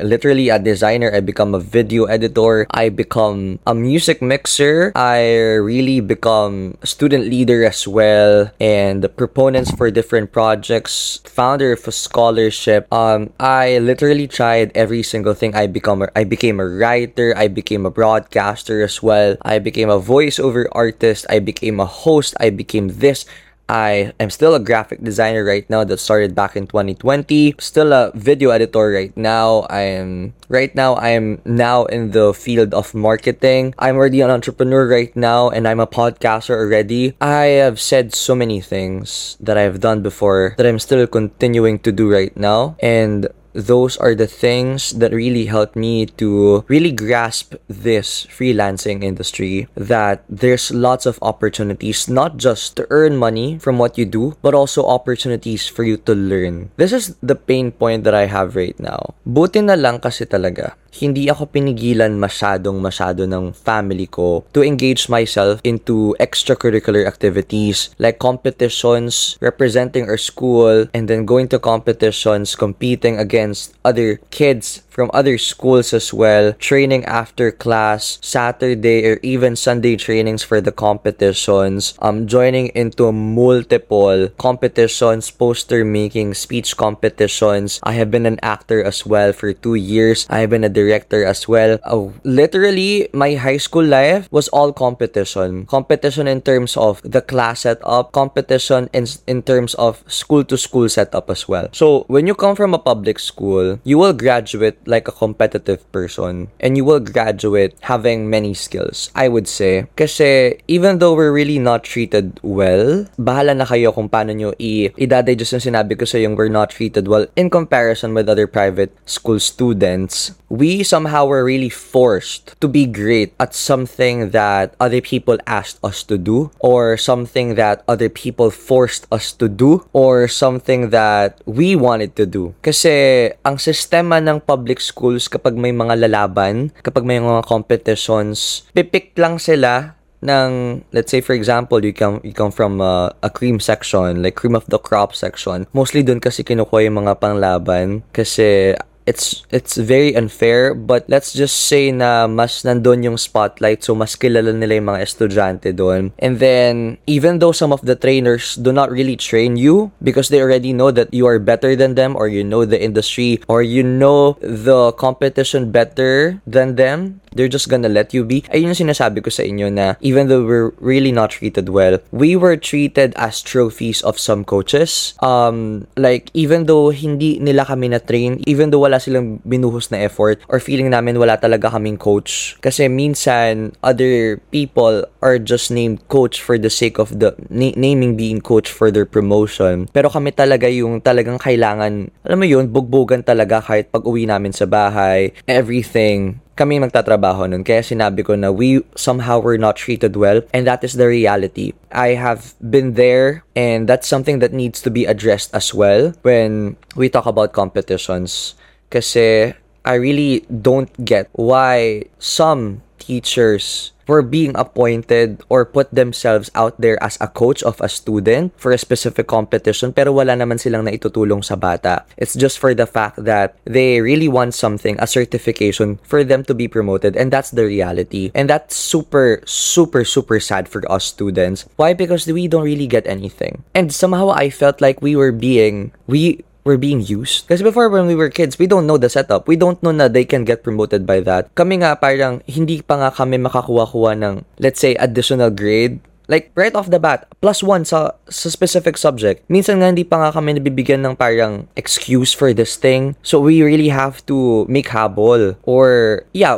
literally 0.03 0.49
a 0.49 0.59
designer. 0.59 1.11
I 1.13 1.19
become 1.19 1.53
a 1.53 1.59
video 1.59 2.05
editor. 2.05 2.65
I 2.71 2.89
become 2.89 3.59
a 3.67 3.75
music 3.75 4.21
mixer. 4.21 4.91
I 4.95 5.59
really 5.59 5.99
become 5.99 6.77
a 6.81 6.87
student 6.87 7.25
leader 7.25 7.65
as 7.65 7.87
well 7.87 8.51
and 8.59 9.05
proponents 9.15 9.71
for 9.71 9.91
different 9.91 10.31
projects, 10.31 11.19
founder 11.25 11.73
of 11.73 11.87
a 11.87 11.91
scholarship. 11.91 12.91
Um, 12.93 13.31
I 13.39 13.79
literally 13.79 14.27
tried 14.27 14.71
every 14.75 15.03
single 15.03 15.33
thing. 15.33 15.55
I 15.55 15.67
become 15.67 16.05
I 16.15 16.23
became 16.23 16.59
a 16.59 16.67
writer. 16.67 17.33
I 17.35 17.47
became 17.47 17.85
a 17.85 17.91
broadcaster 17.91 18.83
as 18.83 19.01
well. 19.01 19.32
I 19.41 19.59
became 19.59 19.89
a 19.89 19.99
voiceover 19.99 20.65
artist. 20.71 21.25
I 21.29 21.39
became 21.39 21.79
a 21.79 21.85
host. 21.85 22.35
I 22.39 22.49
became 22.49 22.89
this. 22.89 23.25
I 23.69 24.11
am 24.19 24.29
still 24.29 24.55
a 24.55 24.59
graphic 24.59 25.01
designer 25.03 25.43
right 25.43 25.67
now 25.69 25.83
that 25.83 25.97
started 25.97 26.35
back 26.35 26.55
in 26.55 26.67
2020. 26.67 27.55
Still 27.59 27.93
a 27.93 28.11
video 28.13 28.51
editor 28.51 28.91
right 28.91 29.15
now. 29.15 29.65
I 29.69 29.81
am 29.97 30.33
right 30.49 30.73
now 30.75 30.95
I 30.95 31.09
am 31.15 31.41
now 31.45 31.85
in 31.85 32.11
the 32.11 32.33
field 32.33 32.73
of 32.73 32.93
marketing. 32.93 33.73
I'm 33.79 33.95
already 33.95 34.21
an 34.21 34.29
entrepreneur 34.29 34.87
right 34.87 35.15
now 35.15 35.49
and 35.49 35.67
I'm 35.67 35.79
a 35.79 35.87
podcaster 35.87 36.55
already. 36.55 37.15
I 37.21 37.63
have 37.63 37.79
said 37.79 38.13
so 38.13 38.35
many 38.35 38.59
things 38.59 39.37
that 39.39 39.57
I've 39.57 39.79
done 39.79 40.03
before 40.03 40.55
that 40.57 40.67
I'm 40.67 40.79
still 40.79 41.07
continuing 41.07 41.79
to 41.79 41.91
do 41.91 42.11
right 42.11 42.35
now 42.35 42.75
and 42.81 43.27
those 43.53 43.97
are 43.97 44.13
the 44.13 44.27
things 44.27 44.91
that 44.97 45.13
really 45.13 45.45
helped 45.45 45.75
me 45.75 46.05
to 46.17 46.65
really 46.67 46.91
grasp 46.91 47.55
this 47.69 48.25
freelancing 48.29 49.03
industry 49.03 49.67
that 49.77 50.25
there's 50.27 50.73
lots 50.73 51.05
of 51.05 51.17
opportunities 51.21 52.09
not 52.09 52.37
just 52.37 52.75
to 52.75 52.85
earn 52.89 53.15
money 53.17 53.57
from 53.57 53.77
what 53.77 53.97
you 53.97 54.05
do 54.05 54.35
but 54.41 54.53
also 54.53 54.85
opportunities 54.85 55.67
for 55.67 55.83
you 55.83 55.97
to 55.97 56.13
learn. 56.13 56.69
This 56.77 56.91
is 56.91 57.15
the 57.21 57.35
pain 57.35 57.71
point 57.71 58.03
that 58.03 58.13
I 58.13 58.25
have 58.25 58.55
right 58.55 58.77
now. 58.79 59.13
Buti 59.25 59.61
na 59.61 59.77
lang 59.77 60.01
kasi 60.01 60.25
talaga 60.25 60.75
hindi 60.93 61.25
ako 61.25 61.49
pinigilan 61.49 62.21
masyadong 62.21 62.77
masyado 62.77 63.25
ng 63.25 63.49
family 63.57 64.05
ko 64.05 64.45
to 64.53 64.61
engage 64.61 65.09
myself 65.09 65.57
into 65.65 66.13
extracurricular 66.21 67.09
activities 67.09 67.89
like 67.97 68.21
competitions, 68.21 69.41
representing 69.41 70.05
our 70.05 70.21
school, 70.21 70.85
and 70.93 71.09
then 71.09 71.25
going 71.25 71.49
to 71.49 71.57
competitions, 71.57 72.53
competing 72.53 73.17
against 73.17 73.42
other 73.83 74.17
kids 74.31 74.81
from 74.93 75.09
other 75.11 75.41
schools 75.41 75.89
as 75.91 76.13
well, 76.13 76.53
training 76.61 77.03
after 77.09 77.49
class, 77.49 78.21
Saturday 78.21 79.09
or 79.09 79.17
even 79.25 79.57
Sunday 79.57 79.97
trainings 79.97 80.45
for 80.45 80.61
the 80.61 80.71
competitions, 80.71 81.97
um, 81.97 82.29
joining 82.29 82.69
into 82.77 83.11
multiple 83.11 84.29
competitions, 84.37 85.33
poster 85.33 85.83
making, 85.83 86.37
speech 86.37 86.77
competitions. 86.77 87.81
I 87.81 87.93
have 87.97 88.11
been 88.11 88.29
an 88.29 88.37
actor 88.45 88.85
as 88.85 89.03
well 89.03 89.33
for 89.33 89.51
two 89.51 89.73
years. 89.73 90.27
I 90.29 90.45
have 90.45 90.51
been 90.51 90.63
a 90.63 90.69
director 90.69 91.25
as 91.25 91.47
well. 91.47 91.79
Uh, 91.81 92.13
literally, 92.21 93.09
my 93.13 93.33
high 93.33 93.57
school 93.57 93.83
life 93.83 94.29
was 94.29 94.47
all 94.49 94.71
competition. 94.71 95.65
Competition 95.65 96.27
in 96.27 96.41
terms 96.45 96.77
of 96.77 97.01
the 97.01 97.21
class 97.21 97.65
setup, 97.65 98.11
competition 98.11 98.89
in, 98.93 99.07
in 99.25 99.41
terms 99.41 99.73
of 99.75 100.03
school 100.05 100.43
to 100.45 100.57
school 100.57 100.87
setup 100.87 101.31
as 101.31 101.47
well. 101.47 101.67
So, 101.71 102.05
when 102.07 102.27
you 102.27 102.35
come 102.35 102.55
from 102.55 102.75
a 102.75 102.79
public 102.79 103.17
school, 103.17 103.79
you 103.83 103.97
will 103.97 104.13
graduate 104.13 104.82
like 104.85 105.07
a 105.07 105.15
competitive 105.15 105.83
person 105.91 106.47
and 106.59 106.77
you 106.77 106.85
will 106.85 106.99
graduate 106.99 107.75
having 107.81 108.29
many 108.29 108.53
skills, 108.53 109.11
I 109.15 109.27
would 109.27 109.47
say. 109.47 109.87
Kasi 109.95 110.59
even 110.67 110.99
though 110.99 111.13
we're 111.13 111.33
really 111.33 111.59
not 111.59 111.83
treated 111.83 112.39
well, 112.43 113.05
bahala 113.19 113.55
na 113.55 113.65
kayo 113.65 113.93
kung 113.93 114.09
paano 114.09 114.33
nyo 114.33 114.51
i 114.59 114.91
just 115.35 115.53
yung 115.53 115.63
sinabi 115.63 115.97
ko 115.97 116.05
sa 116.05 116.17
yung 116.17 116.35
we're 116.35 116.51
not 116.51 116.69
treated 116.69 117.07
well 117.07 117.25
in 117.35 117.49
comparison 117.49 118.13
with 118.13 118.29
other 118.29 118.47
private 118.47 118.91
school 119.05 119.39
students. 119.39 120.33
We 120.49 120.83
somehow 120.83 121.25
were 121.25 121.43
really 121.43 121.69
forced 121.69 122.59
to 122.61 122.67
be 122.67 122.85
great 122.85 123.33
at 123.39 123.53
something 123.53 124.29
that 124.31 124.75
other 124.79 125.01
people 125.01 125.37
asked 125.47 125.79
us 125.83 126.03
to 126.05 126.17
do 126.17 126.51
or 126.59 126.97
something 126.97 127.55
that 127.55 127.83
other 127.87 128.09
people 128.09 128.51
forced 128.51 129.07
us 129.11 129.33
to 129.41 129.49
do 129.49 129.85
or 129.93 130.27
something 130.27 130.89
that 130.91 131.41
we 131.45 131.75
wanted 131.75 132.15
to 132.17 132.25
do. 132.25 132.53
Kasi 132.61 133.33
ang 133.41 133.57
sistema 133.57 134.21
ng 134.21 134.41
public 134.45 134.72
public 134.73 134.81
schools 134.81 135.29
kapag 135.29 135.53
may 135.53 135.69
mga 135.69 136.09
lalaban, 136.09 136.73
kapag 136.81 137.05
may 137.05 137.21
mga 137.21 137.45
competitions, 137.45 138.65
pipick 138.73 139.13
lang 139.21 139.37
sila 139.37 139.93
ng 140.23 140.81
let's 140.95 141.11
say 141.11 141.19
for 141.19 141.35
example 141.35 141.83
you 141.83 141.91
come 141.91 142.23
you 142.23 142.31
come 142.31 142.47
from 142.47 142.79
a, 142.79 143.11
a 143.19 143.29
cream 143.29 143.59
section 143.59 144.23
like 144.23 144.39
cream 144.39 144.57
of 144.57 144.65
the 144.73 144.81
crop 144.81 145.13
section. 145.13 145.69
Mostly 145.77 146.01
doon 146.01 146.17
kasi 146.17 146.41
kinukuha 146.41 146.89
yung 146.89 147.05
mga 147.05 147.21
panglaban 147.21 148.01
kasi 148.15 148.73
it's 149.05 149.43
it's 149.51 149.75
very 149.75 150.15
unfair 150.15 150.73
but 150.73 151.03
let's 151.07 151.33
just 151.33 151.67
say 151.67 151.91
na 151.91 152.27
mas 152.27 152.63
nandun 152.63 153.03
yung 153.03 153.17
spotlight 153.17 153.83
so 153.83 153.95
mas 153.95 154.15
kilala 154.15 154.55
nila 154.55 154.79
yung 154.79 154.89
mga 154.95 155.03
estudyante 155.03 155.69
doon 155.75 156.11
and 156.19 156.39
then 156.39 156.97
even 157.07 157.39
though 157.39 157.51
some 157.51 157.71
of 157.71 157.83
the 157.83 157.95
trainers 157.95 158.55
do 158.55 158.71
not 158.71 158.87
really 158.91 159.15
train 159.15 159.59
you 159.59 159.91
because 160.01 160.29
they 160.29 160.39
already 160.39 160.71
know 160.71 160.91
that 160.91 161.11
you 161.11 161.27
are 161.27 161.39
better 161.39 161.75
than 161.75 161.95
them 161.95 162.15
or 162.15 162.27
you 162.27 162.43
know 162.43 162.63
the 162.63 162.79
industry 162.79 163.39
or 163.47 163.61
you 163.61 163.83
know 163.83 164.39
the 164.39 164.91
competition 164.95 165.71
better 165.71 166.39
than 166.47 166.75
them 166.75 167.19
they're 167.35 167.51
just 167.51 167.67
gonna 167.69 167.89
let 167.89 168.13
you 168.13 168.23
be. 168.23 168.45
Ayun 168.53 168.73
yung 168.73 168.87
sinasabi 168.87 169.25
ko 169.25 169.29
sa 169.33 169.43
inyo 169.43 169.67
na 169.73 169.97
even 169.99 170.29
though 170.29 170.45
we're 170.45 170.71
really 170.79 171.11
not 171.11 171.33
treated 171.33 171.67
well 171.69 171.97
we 172.13 172.37
were 172.37 172.55
treated 172.55 173.13
as 173.17 173.41
trophies 173.41 174.01
of 174.05 174.21
some 174.21 174.45
coaches. 174.45 175.17
Um 175.19 175.89
like 175.97 176.29
even 176.37 176.69
though 176.69 176.93
hindi 176.93 177.41
nila 177.41 177.65
kami 177.65 177.91
na 177.91 177.99
train 177.99 178.39
even 178.45 178.69
though 178.69 178.85
wala 178.85 178.92
wala 178.93 179.01
silang 179.01 179.41
binuhos 179.41 179.89
na 179.89 180.05
effort 180.05 180.37
or 180.45 180.61
feeling 180.61 180.93
namin 180.93 181.17
wala 181.17 181.33
talaga 181.33 181.73
kaming 181.73 181.97
coach. 181.97 182.53
Kasi 182.61 182.85
minsan, 182.85 183.73
other 183.81 184.37
people 184.53 185.01
are 185.25 185.41
just 185.41 185.73
named 185.73 185.97
coach 186.13 186.45
for 186.45 186.61
the 186.61 186.69
sake 186.69 187.01
of 187.01 187.09
the 187.17 187.33
na- 187.49 187.73
naming 187.73 188.13
being 188.13 188.37
coach 188.37 188.69
for 188.69 188.93
their 188.93 189.09
promotion. 189.09 189.89
Pero 189.89 190.13
kami 190.13 190.29
talaga 190.29 190.69
yung 190.69 191.01
talagang 191.01 191.41
kailangan, 191.41 192.13
alam 192.21 192.37
mo 192.37 192.45
yun, 192.45 192.69
bugbugan 192.69 193.25
talaga 193.25 193.65
kahit 193.65 193.89
pag 193.89 194.05
uwi 194.05 194.29
namin 194.29 194.53
sa 194.53 194.69
bahay, 194.69 195.33
everything 195.49 196.37
kami 196.53 196.77
magtatrabaho 196.77 197.49
nun. 197.49 197.65
Kaya 197.65 197.81
sinabi 197.81 198.21
ko 198.21 198.37
na 198.37 198.53
we 198.53 198.85
somehow 198.93 199.41
were 199.41 199.57
not 199.57 199.73
treated 199.73 200.13
well 200.13 200.45
and 200.53 200.69
that 200.69 200.85
is 200.85 200.93
the 200.93 201.09
reality. 201.09 201.73
I 201.89 202.13
have 202.13 202.53
been 202.61 202.93
there 202.93 203.41
and 203.57 203.89
that's 203.89 204.05
something 204.05 204.37
that 204.45 204.53
needs 204.53 204.77
to 204.85 204.93
be 204.93 205.09
addressed 205.09 205.49
as 205.57 205.73
well 205.73 206.13
when 206.21 206.77
we 206.93 207.09
talk 207.09 207.25
about 207.25 207.57
competitions. 207.57 208.53
Kasi 208.93 209.57
I 209.81 209.95
really 209.97 210.45
don't 210.47 210.93
get 211.01 211.27
why 211.33 212.05
some 212.21 212.85
teachers 213.01 213.91
were 214.07 214.21
being 214.21 214.51
appointed 214.55 215.41
or 215.49 215.65
put 215.65 215.91
themselves 215.91 216.51
out 216.55 216.79
there 216.79 217.01
as 217.03 217.17
a 217.21 217.27
coach 217.27 217.63
of 217.63 217.79
a 217.81 217.89
student 217.89 218.51
for 218.59 218.71
a 218.71 218.77
specific 218.77 219.27
competition 219.27 219.93
pero 219.93 220.11
wala 220.11 220.35
naman 220.35 220.59
silang 220.59 220.85
naitutulong 220.85 221.43
sa 221.43 221.55
bata. 221.55 222.05
It's 222.17 222.35
just 222.35 222.59
for 222.59 222.75
the 222.75 222.87
fact 222.87 223.23
that 223.23 223.55
they 223.63 224.01
really 224.01 224.27
want 224.27 224.53
something, 224.53 224.99
a 224.99 225.07
certification 225.07 225.99
for 226.03 226.23
them 226.23 226.43
to 226.45 226.53
be 226.53 226.67
promoted 226.67 227.15
and 227.15 227.31
that's 227.31 227.51
the 227.51 227.65
reality. 227.65 228.31
And 228.35 228.49
that's 228.49 228.75
super, 228.75 229.41
super, 229.45 230.03
super 230.03 230.39
sad 230.39 230.67
for 230.67 230.83
us 230.91 231.05
students. 231.05 231.65
Why? 231.75 231.93
Because 231.93 232.27
we 232.27 232.47
don't 232.47 232.67
really 232.67 232.87
get 232.87 233.07
anything. 233.07 233.63
And 233.73 233.93
somehow 233.93 234.31
I 234.31 234.49
felt 234.49 234.81
like 234.81 235.01
we 235.01 235.15
were 235.15 235.31
being, 235.31 235.91
we 236.07 236.43
were 236.63 236.79
being 236.79 237.03
used. 237.03 237.47
Kasi 237.47 237.63
before 237.63 237.87
when 237.91 238.07
we 238.07 238.15
were 238.15 238.31
kids, 238.31 238.57
we 238.57 238.67
don't 238.67 238.87
know 238.87 238.97
the 238.97 239.11
setup. 239.11 239.47
We 239.47 239.55
don't 239.55 239.79
know 239.83 239.91
na 239.91 240.07
they 240.07 240.25
can 240.25 240.43
get 240.43 240.63
promoted 240.63 241.05
by 241.05 241.19
that. 241.27 241.51
Kami 241.55 241.83
nga 241.83 241.99
parang 241.99 242.39
hindi 242.47 242.81
pa 242.81 242.99
nga 242.99 243.09
kami 243.11 243.39
makakuha-kuha 243.39 244.15
ng 244.19 244.47
let's 244.59 244.79
say 244.79 244.95
additional 244.95 245.51
grade 245.51 245.99
Like, 246.27 246.51
right 246.55 246.73
off 246.73 246.89
the 246.89 246.99
bat, 246.99 247.27
plus 247.43 247.61
one 247.61 247.83
sa, 247.83 248.15
sa 248.31 248.47
specific 248.47 248.95
subject. 248.95 249.43
Minsan 249.51 249.83
nga 249.83 249.91
hindi 249.91 250.07
pa 250.07 250.23
nga 250.23 250.31
kami 250.31 250.55
nabibigyan 250.55 251.03
ng 251.03 251.15
parang 251.19 251.67
excuse 251.75 252.31
for 252.31 252.55
this 252.55 252.79
thing. 252.79 253.19
So, 253.23 253.43
we 253.43 253.59
really 253.61 253.91
have 253.91 254.23
to 254.31 254.63
make 254.71 254.87
habol. 254.87 255.59
Or, 255.67 256.23
yeah, 256.31 256.55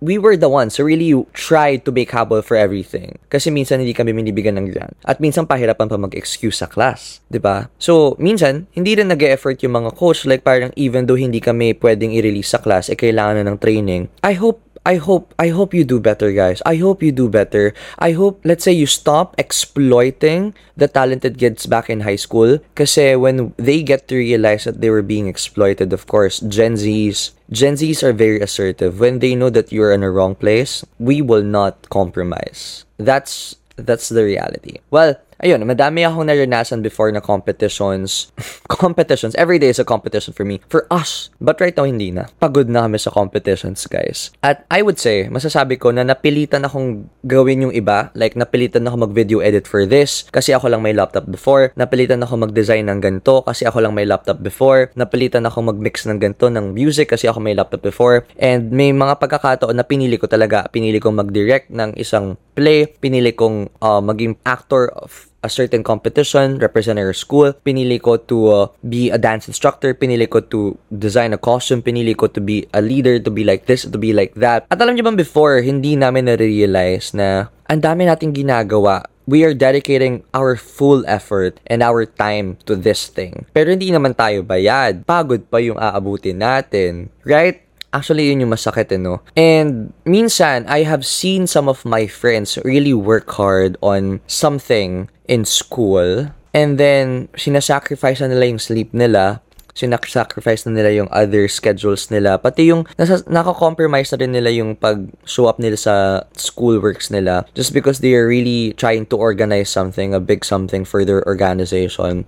we 0.00 0.18
were 0.18 0.36
the 0.38 0.48
ones 0.48 0.76
who 0.76 0.86
really 0.86 1.10
tried 1.34 1.84
to 1.84 1.90
make 1.90 2.10
habol 2.10 2.42
for 2.42 2.54
everything. 2.54 3.18
Kasi 3.28 3.50
minsan 3.50 3.82
hindi 3.82 3.94
kami 3.94 4.14
minibigyan 4.14 4.58
ng 4.58 4.70
grant. 4.70 4.94
At 5.04 5.18
minsan 5.18 5.46
pahirapan 5.46 5.90
pa 5.90 5.98
mag-excuse 5.98 6.62
sa 6.62 6.70
class. 6.70 7.20
ba? 7.42 7.70
So, 7.78 8.14
minsan, 8.18 8.70
hindi 8.74 8.94
rin 8.94 9.10
nag 9.10 9.22
effort 9.22 9.58
yung 9.62 9.74
mga 9.74 9.94
coach. 9.98 10.22
Like, 10.24 10.46
parang 10.46 10.70
even 10.78 11.06
though 11.06 11.18
hindi 11.18 11.42
kami 11.42 11.74
pwedeng 11.78 12.14
i-release 12.14 12.54
sa 12.54 12.62
class, 12.62 12.88
eh 12.88 12.98
kailangan 12.98 13.42
na 13.42 13.50
ng 13.50 13.58
training. 13.58 14.06
I 14.22 14.38
hope 14.38 14.62
I 14.88 14.96
hope 14.96 15.36
I 15.36 15.52
hope 15.52 15.76
you 15.76 15.84
do 15.84 16.00
better 16.00 16.32
guys. 16.32 16.64
I 16.64 16.80
hope 16.80 17.04
you 17.04 17.12
do 17.12 17.28
better. 17.28 17.76
I 18.00 18.16
hope 18.16 18.40
let's 18.40 18.64
say 18.64 18.72
you 18.72 18.88
stop 18.88 19.36
exploiting 19.36 20.56
the 20.80 20.88
talented 20.88 21.36
kids 21.36 21.68
back 21.68 21.92
in 21.92 22.08
high 22.08 22.16
school 22.16 22.56
kasi 22.72 23.12
when 23.12 23.52
they 23.60 23.84
get 23.84 24.08
to 24.08 24.16
realize 24.16 24.64
that 24.64 24.80
they 24.80 24.88
were 24.88 25.04
being 25.04 25.28
exploited 25.28 25.92
of 25.92 26.08
course 26.08 26.40
Gen 26.40 26.80
Zs 26.80 27.36
Gen 27.52 27.76
Zs 27.76 28.00
are 28.00 28.16
very 28.16 28.40
assertive 28.40 28.96
when 28.96 29.20
they 29.20 29.36
know 29.36 29.52
that 29.52 29.68
you're 29.68 29.92
in 29.92 30.00
a 30.00 30.08
wrong 30.08 30.32
place. 30.32 30.88
We 30.96 31.20
will 31.20 31.44
not 31.44 31.92
compromise. 31.92 32.88
That's 32.96 33.60
that's 33.76 34.08
the 34.08 34.24
reality. 34.24 34.80
Well, 34.88 35.20
ayun, 35.42 35.62
madami 35.66 36.02
akong 36.02 36.26
naranasan 36.26 36.82
before 36.82 37.10
na 37.14 37.22
competitions. 37.22 38.30
competitions. 38.68 39.34
Every 39.38 39.58
day 39.58 39.70
is 39.70 39.82
a 39.82 39.86
competition 39.86 40.34
for 40.34 40.44
me. 40.44 40.60
For 40.66 40.86
us. 40.90 41.30
But 41.42 41.58
right 41.62 41.74
now, 41.74 41.86
hindi 41.86 42.10
na. 42.10 42.30
Pagod 42.38 42.70
na 42.70 42.86
kami 42.86 42.98
sa 42.98 43.10
competitions, 43.10 43.86
guys. 43.86 44.30
At 44.42 44.66
I 44.70 44.82
would 44.82 44.98
say, 44.98 45.26
masasabi 45.30 45.78
ko 45.78 45.90
na 45.90 46.06
napilitan 46.06 46.66
akong 46.66 47.10
gawin 47.26 47.68
yung 47.68 47.74
iba. 47.74 48.10
Like, 48.14 48.34
napilitan 48.34 48.86
ako 48.86 49.10
mag-video 49.10 49.38
edit 49.42 49.66
for 49.66 49.86
this 49.86 50.26
kasi 50.30 50.54
ako 50.54 50.70
lang 50.70 50.82
may 50.82 50.94
laptop 50.94 51.26
before. 51.30 51.70
Napilitan 51.74 52.22
ako 52.22 52.48
mag-design 52.48 52.90
ng 52.90 53.00
ganito 53.02 53.42
kasi 53.42 53.66
ako 53.66 53.82
lang 53.82 53.94
may 53.94 54.06
laptop 54.06 54.42
before. 54.42 54.90
Napilitan 54.94 55.46
ako 55.46 55.74
mag-mix 55.74 56.06
ng 56.06 56.18
ganito 56.18 56.50
ng 56.50 56.74
music 56.74 57.14
kasi 57.14 57.26
ako 57.30 57.42
may 57.42 57.54
laptop 57.54 57.82
before. 57.82 58.26
And 58.38 58.70
may 58.70 58.90
mga 58.94 59.18
pagkakataon 59.22 59.74
na 59.74 59.86
pinili 59.86 60.18
ko 60.18 60.26
talaga. 60.26 60.66
Pinili 60.70 60.98
kong 60.98 61.18
mag-direct 61.18 61.70
ng 61.70 61.94
isang 61.98 62.38
play. 62.58 62.90
Pinili 62.90 63.30
kong 63.34 63.70
uh, 63.78 64.02
maging 64.02 64.34
actor 64.42 64.90
of 64.98 65.27
a 65.42 65.50
certain 65.50 65.82
competition, 65.82 66.58
represent 66.58 66.98
our 66.98 67.14
school. 67.14 67.52
Pinili 67.64 68.00
ko 68.00 68.16
to 68.16 68.38
uh, 68.50 68.66
be 68.86 69.10
a 69.10 69.18
dance 69.18 69.46
instructor. 69.46 69.94
Pinili 69.94 70.28
ko 70.28 70.40
to 70.40 70.76
design 70.90 71.32
a 71.32 71.40
costume. 71.40 71.82
Pinili 71.82 72.16
ko 72.16 72.26
to 72.26 72.40
be 72.40 72.66
a 72.74 72.82
leader, 72.82 73.18
to 73.18 73.30
be 73.30 73.44
like 73.44 73.66
this, 73.66 73.86
to 73.86 73.98
be 73.98 74.12
like 74.12 74.34
that. 74.34 74.66
At 74.70 74.82
alam 74.82 74.98
niyo 74.98 75.06
ba 75.06 75.14
before, 75.14 75.62
hindi 75.62 75.94
namin 75.94 76.26
na-realize 76.26 77.14
na 77.14 77.52
ang 77.68 77.80
dami 77.82 78.08
nating 78.08 78.34
ginagawa 78.34 79.06
we 79.28 79.44
are 79.44 79.52
dedicating 79.52 80.24
our 80.32 80.56
full 80.56 81.04
effort 81.04 81.60
and 81.68 81.84
our 81.84 82.08
time 82.08 82.56
to 82.64 82.72
this 82.72 83.12
thing. 83.12 83.44
Pero 83.52 83.68
hindi 83.68 83.92
naman 83.92 84.16
tayo 84.16 84.40
bayad. 84.40 85.04
Pagod 85.04 85.44
pa 85.52 85.60
yung 85.60 85.76
aabutin 85.76 86.40
natin. 86.40 87.12
Right? 87.28 87.67
Actually, 87.92 88.28
yun 88.28 88.44
yung 88.44 88.52
masakit, 88.52 88.92
eh, 88.92 89.00
no? 89.00 89.24
And 89.36 89.92
minsan, 90.04 90.68
I 90.68 90.84
have 90.84 91.06
seen 91.06 91.46
some 91.46 91.68
of 91.68 91.84
my 91.88 92.06
friends 92.06 92.58
really 92.64 92.92
work 92.92 93.30
hard 93.32 93.76
on 93.80 94.20
something 94.26 95.08
in 95.24 95.44
school. 95.44 96.28
And 96.52 96.76
then, 96.76 97.28
sinasacrifice 97.32 98.20
na 98.20 98.28
nila 98.28 98.44
yung 98.52 98.60
sleep 98.60 98.92
nila 98.92 99.40
sinasacrifice 99.78 100.66
na 100.66 100.74
nila 100.74 100.90
yung 100.90 101.10
other 101.14 101.46
schedules 101.46 102.10
nila. 102.10 102.34
Pati 102.42 102.74
yung 102.74 102.82
nasa, 102.98 103.22
naka-compromise 103.30 104.10
na 104.10 104.18
rin 104.18 104.32
nila 104.34 104.50
yung 104.50 104.74
pag-show 104.74 105.46
up 105.46 105.62
nila 105.62 105.78
sa 105.78 106.26
school 106.34 106.82
works 106.82 107.14
nila 107.14 107.46
just 107.54 107.70
because 107.70 108.02
they 108.02 108.18
are 108.18 108.26
really 108.26 108.74
trying 108.74 109.06
to 109.06 109.14
organize 109.14 109.70
something, 109.70 110.10
a 110.10 110.18
big 110.18 110.42
something 110.42 110.82
for 110.82 111.06
their 111.06 111.22
organization. 111.30 112.26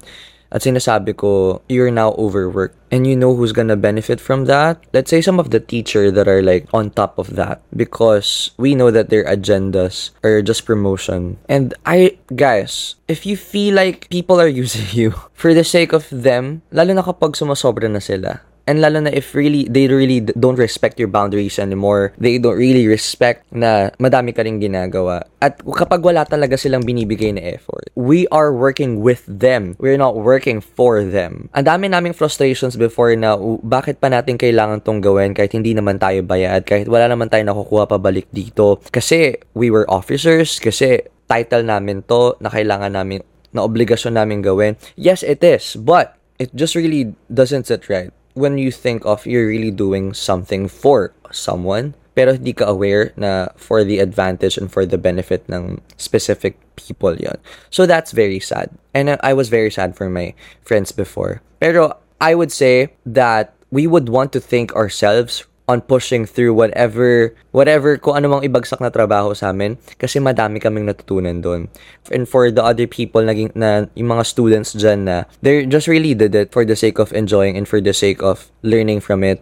At 0.51 0.67
sinasabi 0.67 1.15
ko, 1.15 1.63
you're 1.71 1.95
now 1.95 2.11
overworked. 2.19 2.75
And 2.91 3.07
you 3.07 3.15
know 3.15 3.39
who's 3.39 3.55
gonna 3.55 3.79
benefit 3.79 4.19
from 4.19 4.51
that? 4.51 4.83
Let's 4.91 5.11
say 5.11 5.23
some 5.23 5.39
of 5.39 5.55
the 5.55 5.63
teacher 5.63 6.11
that 6.11 6.27
are 6.27 6.43
like 6.43 6.67
on 6.75 6.91
top 6.91 7.19
of 7.23 7.39
that. 7.39 7.63
Because 7.71 8.51
we 8.59 8.75
know 8.75 8.91
that 8.91 9.15
their 9.15 9.23
agendas 9.31 10.11
are 10.27 10.43
just 10.43 10.67
promotion. 10.67 11.39
And 11.47 11.75
I, 11.87 12.19
guys, 12.35 12.99
if 13.07 13.23
you 13.25 13.39
feel 13.39 13.79
like 13.79 14.11
people 14.11 14.43
are 14.43 14.51
using 14.67 14.91
you 14.91 15.15
for 15.39 15.55
the 15.55 15.63
sake 15.63 15.95
of 15.95 16.11
them, 16.11 16.67
lalo 16.75 16.99
na 16.99 17.07
kapag 17.07 17.39
sumasobra 17.39 17.87
na 17.87 18.03
sila, 18.03 18.43
And 18.71 18.79
lalo 18.79 19.03
na 19.03 19.11
if 19.11 19.35
really, 19.35 19.67
they 19.67 19.91
really 19.91 20.23
don't 20.23 20.55
respect 20.55 20.95
your 21.03 21.11
boundaries 21.11 21.59
anymore. 21.59 22.15
They 22.23 22.39
don't 22.39 22.55
really 22.55 22.87
respect 22.87 23.43
na 23.51 23.91
madami 23.99 24.31
ka 24.31 24.47
rin 24.47 24.63
ginagawa. 24.63 25.27
At 25.43 25.59
kapag 25.59 26.07
wala 26.07 26.23
talaga 26.23 26.55
silang 26.55 26.87
binibigay 26.87 27.35
na 27.35 27.59
effort, 27.59 27.91
we 27.99 28.31
are 28.31 28.55
working 28.55 29.03
with 29.03 29.27
them. 29.27 29.75
We're 29.83 29.99
not 29.99 30.15
working 30.15 30.63
for 30.63 31.03
them. 31.03 31.51
Ang 31.59 31.67
dami 31.67 31.91
naming 31.91 32.15
frustrations 32.15 32.79
before 32.79 33.11
na 33.19 33.35
bakit 33.67 33.99
pa 33.99 34.07
natin 34.07 34.39
kailangan 34.39 34.87
tong 34.87 35.03
gawin 35.03 35.35
kahit 35.35 35.51
hindi 35.51 35.75
naman 35.75 35.99
tayo 35.99 36.23
bayad, 36.23 36.63
kahit 36.63 36.87
wala 36.87 37.11
naman 37.11 37.27
tayo 37.27 37.43
nakukuha 37.43 37.91
pabalik 37.91 38.31
dito. 38.31 38.79
Kasi 38.95 39.35
we 39.59 39.75
were 39.75 39.83
officers, 39.91 40.63
kasi 40.63 41.03
title 41.27 41.67
namin 41.67 42.07
to 42.07 42.39
na 42.39 42.47
kailangan 42.47 42.95
namin 42.95 43.27
na 43.51 43.67
obligasyon 43.67 44.15
namin 44.15 44.47
gawin. 44.47 44.79
Yes, 44.95 45.27
it 45.27 45.43
is. 45.43 45.75
But 45.75 46.15
it 46.39 46.55
just 46.55 46.79
really 46.79 47.19
doesn't 47.27 47.67
sit 47.67 47.91
right 47.91 48.15
when 48.35 48.59
you 48.59 48.71
think 48.71 49.05
of 49.05 49.27
you're 49.27 49.47
really 49.47 49.71
doing 49.71 50.15
something 50.15 50.69
for 50.69 51.13
someone, 51.31 51.95
pero 52.15 52.33
hindi 52.35 52.53
ka 52.53 52.67
aware 52.67 53.13
na 53.17 53.49
for 53.57 53.85
the 53.85 53.99
advantage 53.99 54.59
and 54.59 54.71
for 54.71 54.85
the 54.85 54.99
benefit 54.99 55.47
ng 55.49 55.81
specific 55.97 56.59
people 56.77 57.15
yon. 57.17 57.39
So 57.71 57.87
that's 57.87 58.13
very 58.13 58.41
sad. 58.41 58.71
And 58.95 59.17
I 59.23 59.33
was 59.33 59.49
very 59.49 59.71
sad 59.71 59.97
for 59.97 60.11
my 60.11 60.35
friends 60.63 60.93
before. 60.93 61.43
Pero 61.61 61.97
I 62.21 62.35
would 62.35 62.53
say 62.53 62.93
that 63.07 63.55
we 63.71 63.87
would 63.87 64.09
want 64.09 64.33
to 64.33 64.41
think 64.41 64.75
ourselves 64.75 65.47
on 65.71 65.79
pushing 65.79 66.27
through 66.27 66.51
whatever 66.51 67.31
whatever 67.55 67.95
kung 67.95 68.19
ano 68.19 68.27
mang 68.27 68.43
ibagsak 68.43 68.83
na 68.83 68.91
trabaho 68.91 69.31
sa 69.31 69.55
amin 69.55 69.79
kasi 70.03 70.19
madami 70.19 70.59
kaming 70.59 70.91
natutunan 70.91 71.39
doon. 71.39 71.71
And 72.11 72.27
for 72.27 72.51
the 72.51 72.67
other 72.67 72.91
people 72.91 73.23
naging 73.23 73.55
na 73.55 73.87
yung 73.95 74.11
mga 74.11 74.27
students 74.27 74.75
dyan 74.75 75.07
na 75.07 75.31
they 75.39 75.63
just 75.71 75.87
really 75.87 76.19
did 76.19 76.35
it 76.35 76.51
for 76.51 76.67
the 76.67 76.75
sake 76.75 76.99
of 76.99 77.15
enjoying 77.15 77.55
and 77.55 77.71
for 77.71 77.79
the 77.79 77.95
sake 77.95 78.19
of 78.19 78.51
learning 78.67 78.99
from 78.99 79.23
it. 79.23 79.39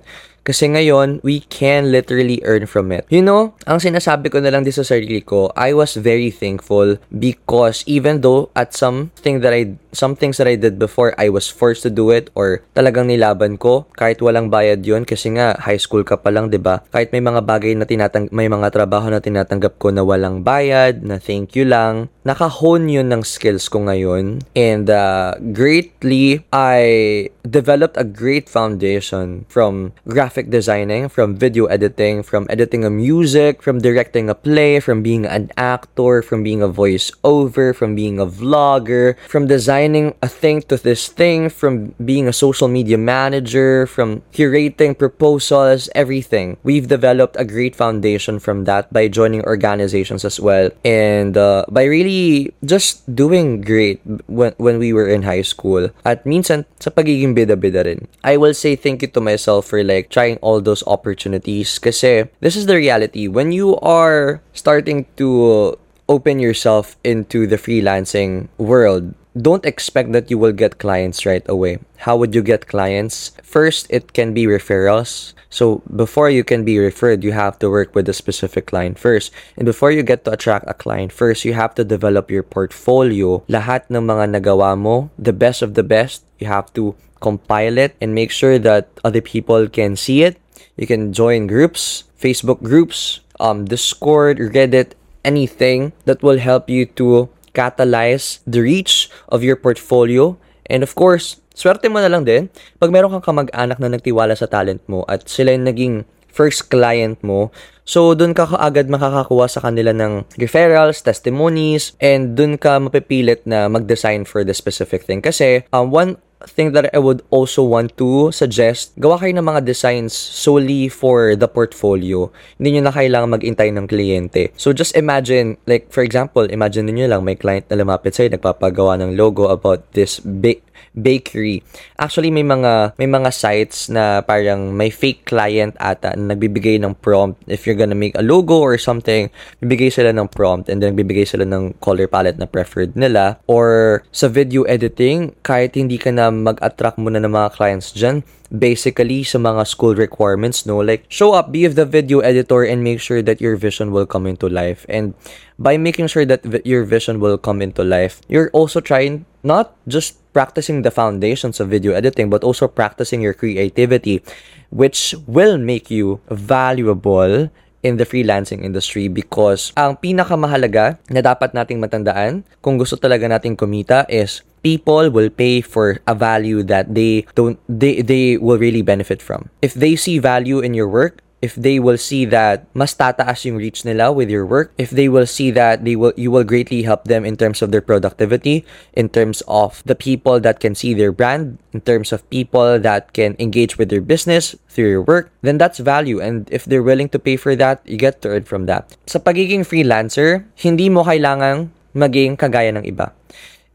Kasi 0.49 0.73
ngayon, 0.73 1.21
we 1.21 1.45
can 1.53 1.93
literally 1.93 2.41
earn 2.49 2.65
from 2.65 2.89
it. 2.89 3.05
You 3.13 3.21
know, 3.21 3.53
ang 3.69 3.85
sinasabi 3.85 4.33
ko 4.33 4.41
na 4.41 4.49
lang 4.49 4.65
din 4.65 4.73
sa 4.73 4.81
sarili 4.81 5.21
ko, 5.21 5.53
I 5.53 5.77
was 5.77 6.01
very 6.01 6.33
thankful 6.33 6.97
because 7.13 7.85
even 7.85 8.25
though 8.25 8.49
at 8.57 8.73
something 8.73 9.45
that 9.45 9.53
I, 9.53 9.77
some 9.93 10.17
things 10.17 10.41
that 10.41 10.49
I 10.49 10.57
did 10.57 10.81
before, 10.81 11.13
I 11.21 11.29
was 11.29 11.53
forced 11.53 11.85
to 11.85 11.93
do 11.93 12.09
it 12.09 12.33
or 12.33 12.65
talagang 12.73 13.13
nilaban 13.13 13.61
ko, 13.61 13.85
kahit 13.93 14.25
walang 14.25 14.49
bayad 14.49 14.89
yon 14.89 15.05
kasi 15.05 15.37
nga, 15.37 15.53
high 15.61 15.77
school 15.77 16.01
ka 16.01 16.17
pa 16.17 16.33
lang, 16.33 16.49
'di 16.49 16.65
ba 16.65 16.81
Kahit 16.89 17.13
may 17.13 17.21
mga 17.21 17.45
bagay 17.45 17.77
na 17.77 17.85
tinatang, 17.85 18.33
may 18.33 18.49
mga 18.49 18.73
trabaho 18.73 19.13
na 19.13 19.21
tinatanggap 19.21 19.77
ko 19.77 19.93
na 19.93 20.01
walang 20.01 20.41
bayad, 20.41 21.05
na 21.05 21.21
thank 21.21 21.53
you 21.53 21.69
lang, 21.69 22.09
nakahone 22.23 22.89
yun 22.89 23.11
ng 23.11 23.21
skills 23.27 23.67
ko 23.69 23.85
ngayon. 23.85 24.41
And 24.57 24.87
uh, 24.89 25.37
greatly, 25.53 26.47
I 26.53 27.33
developed 27.43 27.97
a 27.97 28.05
great 28.05 28.47
foundation 28.49 29.49
from 29.49 29.97
graphic 30.05 30.38
graphic 30.39 30.55
designing, 30.55 31.09
from 31.09 31.35
video 31.35 31.67
editing, 31.67 32.23
from 32.23 32.47
editing 32.49 32.85
a 32.85 32.91
music, 32.91 33.61
from 33.61 33.83
directing 33.83 34.31
a 34.31 34.35
play, 34.35 34.79
from 34.79 35.03
being 35.03 35.27
an 35.27 35.51
actor, 35.57 36.23
from 36.23 36.45
being 36.45 36.63
a 36.63 36.69
voiceover, 36.69 37.75
from 37.75 37.99
being 37.99 38.21
a 38.21 38.27
vlogger, 38.27 39.19
from 39.27 39.49
designing 39.49 40.15
a 40.23 40.29
thing 40.29 40.63
to 40.63 40.77
this 40.77 41.09
thing, 41.11 41.51
from 41.51 41.91
being 42.05 42.29
a 42.29 42.33
social 42.33 42.69
media 42.69 42.97
manager, 42.97 43.87
from 43.91 44.23
curating 44.31 44.95
proposals, 44.95 45.91
everything. 45.99 46.57
We've 46.63 46.87
developed 46.87 47.35
a 47.35 47.45
great 47.45 47.75
foundation 47.75 48.39
from 48.39 48.63
that 48.71 48.93
by 48.93 49.09
joining 49.09 49.43
organizations 49.43 50.25
as 50.25 50.39
well 50.39 50.71
and 50.85 51.35
uh, 51.35 51.67
by 51.67 51.83
really 51.83 52.55
just 52.63 53.03
doing 53.11 53.63
great 53.63 53.99
when, 54.31 54.55
when 54.59 54.79
we 54.79 54.93
were 54.93 55.09
in 55.09 55.27
high 55.27 55.43
school. 55.43 55.91
At 56.05 56.23
minsan, 56.23 56.63
sa 56.79 56.95
pagiging 56.95 57.35
bida-bida 57.35 57.83
rin. 57.83 58.07
I 58.23 58.39
will 58.39 58.55
say 58.55 58.77
thank 58.77 59.03
you 59.03 59.11
to 59.11 59.21
myself 59.21 59.67
for 59.67 59.83
like 59.83 60.15
trying 60.15 60.28
all 60.37 60.61
those 60.61 60.85
opportunities 60.87 61.79
kasi 61.79 62.29
this 62.41 62.57
is 62.57 62.67
the 62.67 62.77
reality 62.77 63.29
when 63.29 63.53
you 63.53 63.81
are 63.81 64.43
starting 64.53 65.07
to 65.17 65.73
open 66.09 66.39
yourself 66.39 66.97
into 67.05 67.47
the 67.47 67.57
freelancing 67.57 68.49
world 68.59 69.15
don't 69.41 69.65
expect 69.65 70.13
that 70.13 70.31
you 70.31 70.39
will 70.39 70.53
get 70.53 70.79
clients 70.79 71.25
right 71.25 71.47
away. 71.49 71.79
How 71.99 72.17
would 72.17 72.35
you 72.35 72.43
get 72.43 72.67
clients? 72.67 73.33
First, 73.43 73.87
it 73.91 74.13
can 74.13 74.35
be 74.35 74.47
referrals. 74.47 75.33
So 75.51 75.81
before 75.95 76.29
you 76.29 76.45
can 76.45 76.65
be 76.65 76.79
referred, 76.79 77.25
you 77.25 77.33
have 77.33 77.59
to 77.61 77.71
work 77.71 77.95
with 77.95 78.09
a 78.09 78.13
specific 78.13 78.67
client 78.67 78.99
first. 78.99 79.33
And 79.57 79.65
before 79.65 79.91
you 79.91 80.03
get 80.03 80.25
to 80.25 80.33
attract 80.33 80.69
a 80.69 80.75
client 80.75 81.13
first, 81.13 81.45
you 81.45 81.55
have 81.55 81.75
to 81.77 81.85
develop 81.85 82.31
your 82.31 82.43
portfolio. 82.43 83.41
Lahat 83.49 83.89
ng 83.89 84.05
mga 84.05 84.37
nagawa 84.37 84.77
mo, 84.77 85.11
the 85.19 85.33
best 85.33 85.63
of 85.63 85.75
the 85.75 85.85
best, 85.85 86.25
you 86.39 86.47
have 86.47 86.73
to 86.75 86.95
compile 87.21 87.79
it, 87.79 87.97
and 88.01 88.15
make 88.15 88.31
sure 88.31 88.59
that 88.59 88.89
other 89.05 89.21
people 89.21 89.69
can 89.69 89.97
see 89.97 90.23
it. 90.23 90.39
You 90.79 90.87
can 90.87 91.13
join 91.13 91.47
groups, 91.47 92.05
Facebook 92.19 92.63
groups, 92.63 93.21
um, 93.41 93.67
Discord, 93.67 94.39
Reddit, 94.39 94.95
anything 95.25 95.93
that 96.07 96.23
will 96.23 96.39
help 96.39 96.71
you 96.71 96.87
to 96.99 97.29
catalyze 97.55 98.39
the 98.47 98.63
reach 98.63 99.11
of 99.29 99.43
your 99.43 99.57
portfolio. 99.57 100.39
And 100.71 100.87
of 100.87 100.95
course, 100.95 101.43
swerte 101.59 101.91
mo 101.91 101.99
na 101.99 102.07
lang 102.07 102.23
din 102.23 102.47
pag 102.79 102.95
meron 102.95 103.11
kang 103.19 103.35
kamag-anak 103.35 103.83
na 103.83 103.91
nagtiwala 103.91 104.39
sa 104.39 104.47
talent 104.47 104.85
mo 104.87 105.03
at 105.11 105.27
sila 105.27 105.51
yung 105.51 105.67
naging 105.67 105.95
first 106.31 106.71
client 106.71 107.19
mo. 107.27 107.51
So, 107.83 108.15
dun 108.15 108.37
ka 108.37 108.47
kaagad 108.47 108.87
makakakuha 108.87 109.51
sa 109.51 109.65
kanila 109.65 109.91
ng 109.97 110.29
referrals, 110.39 111.03
testimonies, 111.03 111.99
and 111.99 112.39
dun 112.39 112.61
ka 112.61 112.79
mapipilit 112.79 113.43
na 113.49 113.67
mag-design 113.67 114.23
for 114.29 114.45
the 114.45 114.55
specific 114.55 115.03
thing. 115.03 115.25
Kasi, 115.25 115.67
um, 115.75 115.91
one 115.91 116.21
thing 116.47 116.71
that 116.73 116.95
I 116.95 117.03
would 117.03 117.27
also 117.31 117.67
want 117.67 117.99
to 117.99 118.31
suggest, 118.31 118.95
gawa 119.01 119.19
kayo 119.19 119.35
ng 119.35 119.47
mga 119.47 119.67
designs 119.67 120.15
solely 120.15 120.87
for 120.87 121.35
the 121.35 121.51
portfolio. 121.51 122.31
Hindi 122.61 122.79
nyo 122.79 122.83
na 122.87 122.95
kailangan 122.95 123.35
mag-intay 123.35 123.75
ng 123.75 123.91
kliyente. 123.91 124.55
So 124.55 124.71
just 124.71 124.95
imagine, 124.95 125.59
like 125.67 125.91
for 125.91 126.07
example, 126.07 126.47
imagine 126.47 126.87
niyo 126.87 127.11
lang 127.11 127.27
may 127.27 127.35
client 127.35 127.67
na 127.67 127.83
lumapit 127.83 128.15
sa'yo, 128.15 128.31
nagpapagawa 128.31 129.03
ng 129.03 129.19
logo 129.19 129.51
about 129.51 129.83
this 129.99 130.23
ba- 130.23 130.63
bakery. 130.95 131.63
Actually, 131.99 132.31
may 132.31 132.45
mga 132.45 132.99
may 132.99 133.07
mga 133.07 133.31
sites 133.31 133.89
na 133.89 134.21
parang 134.23 134.75
may 134.75 134.91
fake 134.91 135.25
client 135.29 135.75
ata 135.79 136.15
na 136.17 136.35
nagbibigay 136.35 136.79
ng 136.83 136.99
prompt. 136.99 137.41
If 137.47 137.65
you're 137.67 137.79
gonna 137.79 137.99
make 137.99 138.17
a 138.19 138.25
logo 138.25 138.59
or 138.59 138.79
something, 138.79 139.31
bibigay 139.63 139.93
sila 139.93 140.13
ng 140.15 140.29
prompt 140.31 140.69
and 140.69 140.83
then 140.83 140.99
bibigay 140.99 141.27
sila 141.27 141.47
ng 141.47 141.79
color 141.83 142.07
palette 142.07 142.39
na 142.39 142.47
preferred 142.47 142.95
nila. 142.95 143.39
Or 143.47 144.03
sa 144.11 144.29
video 144.29 144.63
editing, 144.65 145.35
kahit 145.43 145.75
hindi 145.75 145.99
ka 145.99 146.11
na 146.11 146.31
mag-attract 146.31 146.99
muna 146.99 147.23
ng 147.23 147.33
mga 147.33 147.55
clients 147.55 147.95
dyan, 147.95 148.23
basically 148.49 149.25
sa 149.25 149.37
mga 149.37 149.67
school 149.69 149.95
requirements, 149.95 150.65
no? 150.65 150.81
Like, 150.81 151.05
show 151.09 151.33
up, 151.33 151.53
be 151.53 151.67
the 151.69 151.85
video 151.85 152.21
editor 152.21 152.65
and 152.65 152.83
make 152.83 153.01
sure 153.01 153.21
that 153.23 153.41
your 153.41 153.57
vision 153.57 153.93
will 153.93 154.07
come 154.07 154.27
into 154.27 154.49
life. 154.49 154.87
And 154.89 155.15
by 155.59 155.77
making 155.77 156.09
sure 156.09 156.25
that 156.25 156.45
your 156.65 156.85
vision 156.85 157.21
will 157.21 157.37
come 157.37 157.61
into 157.61 157.85
life, 157.85 158.21
you're 158.29 158.51
also 158.57 158.81
trying 158.81 159.28
not 159.43 159.75
just 159.87 160.19
practicing 160.33 160.83
the 160.83 160.91
foundations 160.91 161.59
of 161.59 161.69
video 161.69 161.93
editing, 161.93 162.31
but 162.31 162.45
also 162.45 162.69
practicing 162.69 163.21
your 163.21 163.35
creativity, 163.35 164.23
which 164.71 165.15
will 165.27 165.59
make 165.59 165.91
you 165.91 166.21
valuable 166.31 167.51
in 167.83 167.97
the 167.97 168.07
freelancing 168.07 168.65
industry 168.67 169.07
because 169.07 169.71
ang 169.79 169.95
pinakamahalaga 169.99 170.99
na 171.15 171.23
dapat 171.23 171.55
nating 171.55 171.79
matandaan 171.79 172.43
kung 172.59 172.75
gusto 172.75 172.99
talaga 172.99 173.31
nating 173.31 173.55
kumita 173.55 174.03
is 174.11 174.43
people 174.67 175.11
will 175.11 175.31
pay 175.31 175.63
for 175.63 176.03
a 176.11 176.15
value 176.15 176.67
that 176.67 176.91
they 176.91 177.23
don't 177.39 177.59
they 177.71 178.03
they 178.03 178.35
will 178.39 178.59
really 178.59 178.83
benefit 178.83 179.23
from. 179.23 179.47
If 179.63 179.79
they 179.79 179.95
see 179.95 180.19
value 180.19 180.59
in 180.59 180.75
your 180.75 180.91
work, 180.91 181.23
if 181.41 181.55
they 181.55 181.79
will 181.79 181.99
see 181.99 182.25
that 182.27 182.67
mas 182.75 182.95
tataas 182.95 183.45
yung 183.47 183.57
reach 183.57 183.85
nila 183.85 184.11
with 184.11 184.31
your 184.31 184.47
work, 184.47 184.73
if 184.79 184.91
they 184.91 185.09
will 185.09 185.27
see 185.27 185.51
that 185.51 185.85
they 185.85 185.95
will 185.95 186.13
you 186.17 186.31
will 186.31 186.45
greatly 186.45 186.83
help 186.83 187.05
them 187.05 187.25
in 187.25 187.37
terms 187.37 187.63
of 187.63 187.71
their 187.71 187.83
productivity, 187.83 188.65
in 188.95 189.09
terms 189.09 189.43
of 189.47 189.83
the 189.87 189.95
people 189.95 190.41
that 190.41 190.59
can 190.59 190.75
see 190.75 190.95
their 190.95 191.13
brand, 191.13 191.59
in 191.73 191.81
terms 191.81 192.11
of 192.13 192.27
people 192.31 192.79
that 192.79 193.13
can 193.13 193.37
engage 193.39 193.79
with 193.79 193.89
their 193.91 194.03
business 194.03 194.57
through 194.69 194.91
your 194.91 195.03
work, 195.03 195.31
then 195.43 195.59
that's 195.59 195.79
value. 195.79 196.21
And 196.21 196.49
if 196.51 196.65
they're 196.65 196.83
willing 196.83 197.09
to 197.11 197.19
pay 197.19 197.37
for 197.37 197.55
that, 197.57 197.83
you 197.87 197.97
get 197.97 198.23
to 198.23 198.29
earn 198.29 198.45
from 198.45 198.67
that. 198.67 198.91
Sa 199.07 199.19
pagiging 199.19 199.63
freelancer, 199.63 200.47
hindi 200.59 200.91
mo 200.91 201.05
kailangang 201.07 201.71
maging 201.95 202.39
kagaya 202.39 202.71
ng 202.75 202.87
iba 202.87 203.18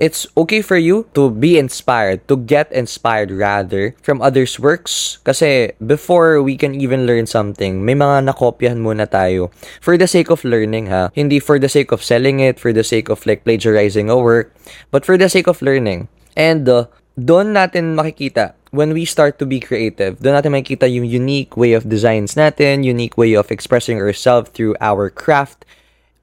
it's 0.04 0.28
okay 0.36 0.60
for 0.60 0.76
you 0.76 1.08
to 1.16 1.32
be 1.32 1.56
inspired, 1.56 2.28
to 2.28 2.36
get 2.36 2.68
inspired 2.76 3.32
rather 3.32 3.96
from 4.04 4.20
others' 4.20 4.60
works. 4.60 5.24
Kasi 5.24 5.72
before 5.80 6.44
we 6.44 6.60
can 6.60 6.76
even 6.76 7.08
learn 7.08 7.24
something, 7.24 7.88
may 7.88 7.96
mga 7.96 8.28
nakopyahan 8.28 8.84
muna 8.84 9.08
tayo. 9.08 9.48
For 9.80 9.96
the 9.96 10.12
sake 10.12 10.28
of 10.28 10.44
learning 10.44 10.92
ha, 10.92 11.08
hindi 11.16 11.40
for 11.40 11.56
the 11.56 11.72
sake 11.72 11.96
of 11.96 12.04
selling 12.04 12.44
it, 12.44 12.60
for 12.60 12.76
the 12.76 12.84
sake 12.84 13.08
of 13.08 13.24
like 13.24 13.48
plagiarizing 13.48 14.12
a 14.12 14.20
work, 14.20 14.52
but 14.92 15.08
for 15.08 15.16
the 15.16 15.32
sake 15.32 15.48
of 15.48 15.64
learning. 15.64 16.12
And 16.36 16.68
uh, 16.68 16.92
doon 17.16 17.56
natin 17.56 17.96
makikita 17.96 18.60
when 18.76 18.92
we 18.92 19.08
start 19.08 19.40
to 19.40 19.48
be 19.48 19.64
creative, 19.64 20.20
doon 20.20 20.36
natin 20.36 20.52
makikita 20.52 20.90
yung 20.92 21.08
unique 21.08 21.56
way 21.56 21.72
of 21.72 21.88
designs 21.88 22.36
natin, 22.36 22.84
unique 22.84 23.16
way 23.16 23.40
of 23.40 23.48
expressing 23.56 24.04
ourselves 24.04 24.52
through 24.52 24.76
our 24.84 25.08
craft. 25.08 25.64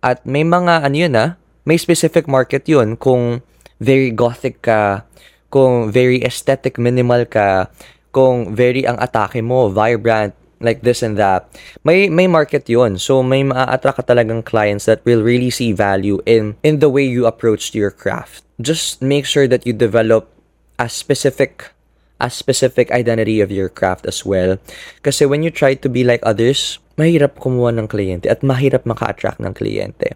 At 0.05 0.21
may 0.29 0.45
mga 0.45 0.85
ano 0.85 0.97
yun 1.01 1.17
ah, 1.17 1.41
may 1.65 1.81
specific 1.81 2.29
market 2.29 2.69
yun 2.69 3.01
kung 3.01 3.41
very 3.81 4.13
gothic 4.13 4.63
ka, 4.63 5.03
kung 5.51 5.91
very 5.91 6.23
aesthetic 6.23 6.79
minimal 6.79 7.27
ka, 7.27 7.73
kung 8.15 8.55
very 8.55 8.87
ang 8.87 9.01
atake 9.01 9.43
mo, 9.43 9.73
vibrant, 9.73 10.37
like 10.61 10.85
this 10.85 11.03
and 11.03 11.17
that. 11.17 11.49
May 11.83 12.13
may 12.13 12.29
market 12.29 12.69
'yon. 12.69 13.01
So 13.01 13.25
may 13.25 13.43
maa-attract 13.43 14.05
ka 14.05 14.05
talagang 14.05 14.45
clients 14.45 14.85
that 14.85 15.03
will 15.09 15.25
really 15.25 15.51
see 15.51 15.73
value 15.73 16.21
in 16.29 16.61
in 16.63 16.79
the 16.79 16.93
way 16.93 17.09
you 17.09 17.25
approach 17.25 17.73
your 17.73 17.91
craft. 17.91 18.45
Just 18.61 19.01
make 19.01 19.25
sure 19.25 19.49
that 19.49 19.65
you 19.65 19.73
develop 19.73 20.29
a 20.77 20.87
specific 20.87 21.73
a 22.21 22.29
specific 22.29 22.93
identity 22.93 23.41
of 23.41 23.49
your 23.49 23.73
craft 23.73 24.05
as 24.05 24.29
well. 24.29 24.61
Kasi 25.01 25.25
when 25.25 25.41
you 25.41 25.49
try 25.49 25.73
to 25.73 25.89
be 25.89 26.05
like 26.05 26.21
others, 26.21 26.77
mahirap 27.01 27.41
kumuha 27.41 27.73
ng 27.81 27.89
kliyente 27.89 28.29
at 28.29 28.45
mahirap 28.45 28.85
maka-attract 28.85 29.41
ng 29.41 29.57
kliyente. 29.57 30.13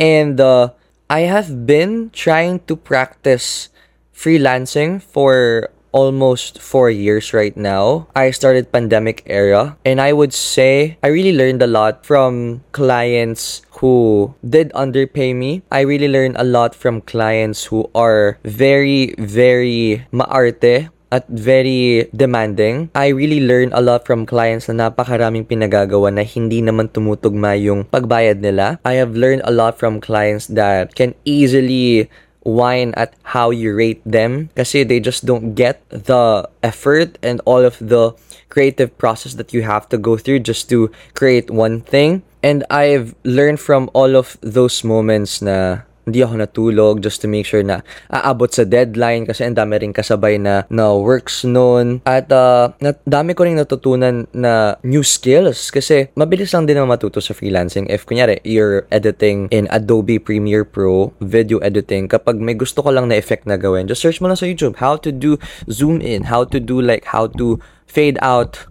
And 0.00 0.40
uh, 0.40 0.72
I 1.10 1.26
have 1.26 1.66
been 1.66 2.14
trying 2.14 2.62
to 2.70 2.78
practice 2.78 3.68
freelancing 4.14 5.02
for 5.02 5.66
almost 5.90 6.62
four 6.62 6.88
years 6.88 7.34
right 7.34 7.56
now. 7.56 8.06
I 8.14 8.30
started 8.30 8.70
pandemic 8.70 9.24
era 9.26 9.76
and 9.84 10.00
I 10.00 10.12
would 10.12 10.32
say 10.32 10.98
I 11.02 11.08
really 11.08 11.34
learned 11.34 11.62
a 11.62 11.66
lot 11.66 12.06
from 12.06 12.62
clients 12.70 13.62
who 13.82 14.34
did 14.46 14.70
underpay 14.70 15.34
me. 15.34 15.62
I 15.72 15.80
really 15.80 16.06
learned 16.06 16.36
a 16.38 16.46
lot 16.46 16.76
from 16.76 17.00
clients 17.02 17.64
who 17.64 17.90
are 17.92 18.38
very, 18.44 19.16
very 19.18 20.06
maarte 20.12 20.94
at 21.10 21.26
very 21.28 22.08
demanding. 22.14 22.90
I 22.94 23.10
really 23.10 23.42
learn 23.42 23.74
a 23.74 23.82
lot 23.82 24.06
from 24.06 24.26
clients 24.26 24.70
na 24.70 24.88
napakaraming 24.88 25.46
pinagagawa 25.46 26.14
na 26.14 26.22
hindi 26.22 26.62
naman 26.62 26.90
tumutugma 26.90 27.58
yung 27.58 27.84
pagbayad 27.84 28.40
nila. 28.40 28.78
I 28.86 29.02
have 29.02 29.18
learned 29.18 29.42
a 29.44 29.54
lot 29.54 29.76
from 29.78 30.00
clients 30.00 30.46
that 30.54 30.94
can 30.94 31.14
easily 31.26 32.08
whine 32.42 32.94
at 32.96 33.12
how 33.36 33.50
you 33.50 33.76
rate 33.76 34.00
them 34.06 34.48
kasi 34.56 34.82
they 34.84 35.00
just 35.00 35.26
don't 35.26 35.52
get 35.52 35.84
the 35.90 36.48
effort 36.62 37.18
and 37.20 37.40
all 37.44 37.60
of 37.60 37.76
the 37.80 38.16
creative 38.48 38.96
process 38.96 39.34
that 39.34 39.52
you 39.52 39.62
have 39.62 39.88
to 39.88 39.98
go 39.98 40.16
through 40.16 40.40
just 40.40 40.68
to 40.68 40.90
create 41.14 41.50
one 41.50 41.80
thing. 41.80 42.22
And 42.42 42.64
I've 42.70 43.14
learned 43.22 43.60
from 43.60 43.90
all 43.92 44.16
of 44.16 44.40
those 44.40 44.82
moments 44.82 45.42
na 45.44 45.84
hindi 46.10 46.26
ako 46.26 46.42
natulog 46.42 46.94
just 46.98 47.22
to 47.22 47.30
make 47.30 47.46
sure 47.46 47.62
na 47.62 47.86
aabot 48.10 48.50
sa 48.50 48.66
deadline 48.66 49.24
kasi 49.24 49.46
ang 49.46 49.54
dami 49.54 49.78
rin 49.78 49.94
kasabay 49.94 50.36
na, 50.42 50.66
na 50.66 50.90
works 50.90 51.46
noon. 51.46 52.02
At 52.02 52.26
uh, 52.34 52.74
na, 52.82 52.98
dami 53.06 53.38
ko 53.38 53.46
rin 53.46 53.54
natutunan 53.54 54.26
na 54.34 54.74
new 54.82 55.06
skills 55.06 55.70
kasi 55.70 56.10
mabilis 56.18 56.50
lang 56.50 56.66
din 56.66 56.76
naman 56.76 56.98
matuto 56.98 57.22
sa 57.22 57.30
freelancing. 57.30 57.86
If 57.86 58.10
kunyari, 58.10 58.42
you're 58.42 58.90
editing 58.90 59.46
in 59.54 59.70
Adobe 59.70 60.18
Premiere 60.18 60.66
Pro, 60.66 61.14
video 61.22 61.62
editing, 61.62 62.10
kapag 62.10 62.42
may 62.42 62.58
gusto 62.58 62.82
ko 62.82 62.90
lang 62.90 63.06
na 63.06 63.16
effect 63.16 63.46
na 63.46 63.54
gawin, 63.54 63.86
just 63.86 64.02
search 64.02 64.18
mo 64.18 64.26
lang 64.26 64.36
sa 64.36 64.50
YouTube 64.50 64.82
how 64.82 64.98
to 64.98 65.14
do 65.14 65.38
zoom 65.70 66.02
in, 66.02 66.26
how 66.26 66.42
to 66.42 66.58
do 66.58 66.82
like 66.82 67.06
how 67.06 67.30
to 67.38 67.62
fade 67.86 68.18
out 68.22 68.66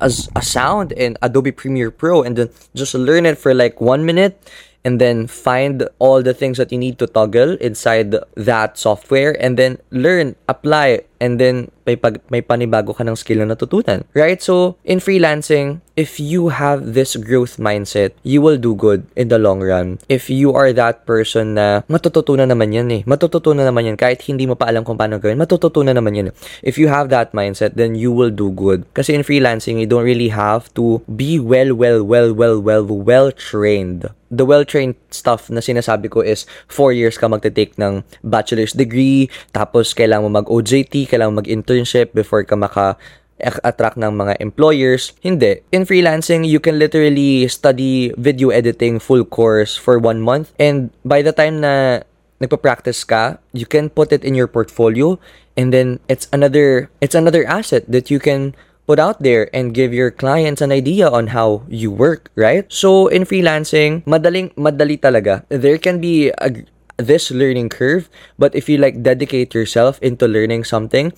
as 0.00 0.28
a 0.34 0.42
sound 0.42 0.92
in 0.92 1.16
Adobe 1.22 1.52
Premiere 1.52 1.90
Pro 1.90 2.22
and 2.22 2.36
then 2.36 2.50
just 2.74 2.94
learn 2.94 3.26
it 3.26 3.38
for 3.38 3.54
like 3.54 3.80
one 3.80 4.04
minute 4.04 4.38
and 4.84 5.00
then 5.00 5.26
find 5.26 5.88
all 5.98 6.22
the 6.22 6.36
things 6.36 6.60
that 6.60 6.70
you 6.70 6.78
need 6.78 7.00
to 7.00 7.08
toggle 7.08 7.56
inside 7.58 8.14
that 8.36 8.78
software 8.78 9.32
and 9.40 9.56
then 9.56 9.80
learn, 9.90 10.36
apply, 10.46 11.00
and 11.24 11.40
then 11.40 11.72
may, 11.88 11.96
pag, 11.96 12.20
may 12.28 12.44
panibago 12.44 12.92
ka 12.92 13.00
ng 13.00 13.16
skill 13.16 13.40
na 13.40 13.56
natutunan. 13.56 14.04
Right? 14.12 14.40
So, 14.44 14.76
in 14.84 15.00
freelancing, 15.00 15.80
if 15.96 16.20
you 16.20 16.52
have 16.52 16.92
this 16.92 17.16
growth 17.16 17.56
mindset, 17.56 18.12
you 18.22 18.44
will 18.44 18.60
do 18.60 18.76
good 18.76 19.08
in 19.16 19.28
the 19.28 19.40
long 19.40 19.64
run. 19.64 19.98
If 20.08 20.28
you 20.28 20.52
are 20.52 20.72
that 20.76 21.08
person 21.08 21.56
na 21.56 21.80
matututunan 21.88 22.52
naman 22.52 22.76
yan 22.76 22.92
eh. 22.92 23.02
Matututunan 23.08 23.64
naman 23.64 23.88
yan. 23.88 23.96
Kahit 23.96 24.20
hindi 24.28 24.44
mo 24.44 24.54
pa 24.54 24.68
alam 24.68 24.84
kung 24.84 25.00
paano 25.00 25.16
gawin, 25.16 25.40
matututunan 25.40 25.96
naman 25.96 26.12
yan. 26.12 26.28
If 26.60 26.76
you 26.76 26.92
have 26.92 27.08
that 27.08 27.32
mindset, 27.32 27.80
then 27.80 27.96
you 27.96 28.12
will 28.12 28.30
do 28.30 28.52
good. 28.52 28.84
Kasi 28.92 29.16
in 29.16 29.24
freelancing, 29.24 29.80
you 29.80 29.88
don't 29.88 30.04
really 30.04 30.28
have 30.28 30.68
to 30.76 31.00
be 31.08 31.40
well, 31.40 31.72
well, 31.72 32.04
well, 32.04 32.36
well, 32.36 32.60
well, 32.60 32.84
well 32.84 33.32
trained 33.32 34.12
the 34.34 34.42
well-trained 34.42 34.98
stuff 35.14 35.46
na 35.48 35.62
sinasabi 35.62 36.10
ko 36.10 36.20
is 36.20 36.44
4 36.66 36.90
years 36.90 37.14
ka 37.14 37.30
magte-take 37.30 37.78
ng 37.78 38.02
bachelor's 38.26 38.74
degree, 38.74 39.30
tapos 39.54 39.94
kailangan 39.94 40.26
mo 40.26 40.42
mag-OJT, 40.42 41.06
kailangan 41.06 41.38
mag-internship 41.38 42.10
before 42.10 42.42
ka 42.42 42.58
maka 42.58 42.98
attract 43.42 43.98
ng 43.98 44.14
mga 44.14 44.38
employers. 44.38 45.12
Hindi. 45.22 45.62
In 45.74 45.82
freelancing, 45.86 46.46
you 46.46 46.62
can 46.62 46.78
literally 46.78 47.46
study 47.50 48.14
video 48.14 48.50
editing 48.50 49.02
full 49.02 49.26
course 49.26 49.74
for 49.74 49.98
one 49.98 50.22
month 50.22 50.54
and 50.58 50.90
by 51.02 51.22
the 51.22 51.34
time 51.34 51.60
na 51.62 52.02
nagpa-practice 52.38 53.06
ka, 53.06 53.38
you 53.54 53.66
can 53.66 53.90
put 53.90 54.10
it 54.10 54.22
in 54.22 54.34
your 54.34 54.46
portfolio 54.46 55.18
and 55.56 55.70
then 55.74 55.98
it's 56.10 56.26
another 56.34 56.90
it's 56.98 57.14
another 57.14 57.46
asset 57.46 57.86
that 57.86 58.10
you 58.10 58.18
can 58.18 58.54
put 58.86 58.98
out 58.98 59.22
there 59.22 59.48
and 59.56 59.74
give 59.74 59.92
your 59.92 60.10
clients 60.10 60.60
an 60.60 60.72
idea 60.72 61.08
on 61.08 61.28
how 61.28 61.62
you 61.68 61.90
work, 61.90 62.30
right? 62.34 62.70
So 62.72 63.08
in 63.08 63.24
freelancing, 63.24 64.04
madaling 64.04 64.54
madali 64.54 65.00
talaga. 65.00 65.44
There 65.48 65.78
can 65.78 66.00
be 66.00 66.30
a 66.38 66.64
this 66.96 67.30
learning 67.30 67.68
curve 67.68 68.08
but 68.38 68.54
if 68.54 68.68
you 68.68 68.78
like 68.78 69.02
dedicate 69.02 69.54
yourself 69.54 69.98
into 69.98 70.28
learning 70.28 70.62
something 70.62 71.12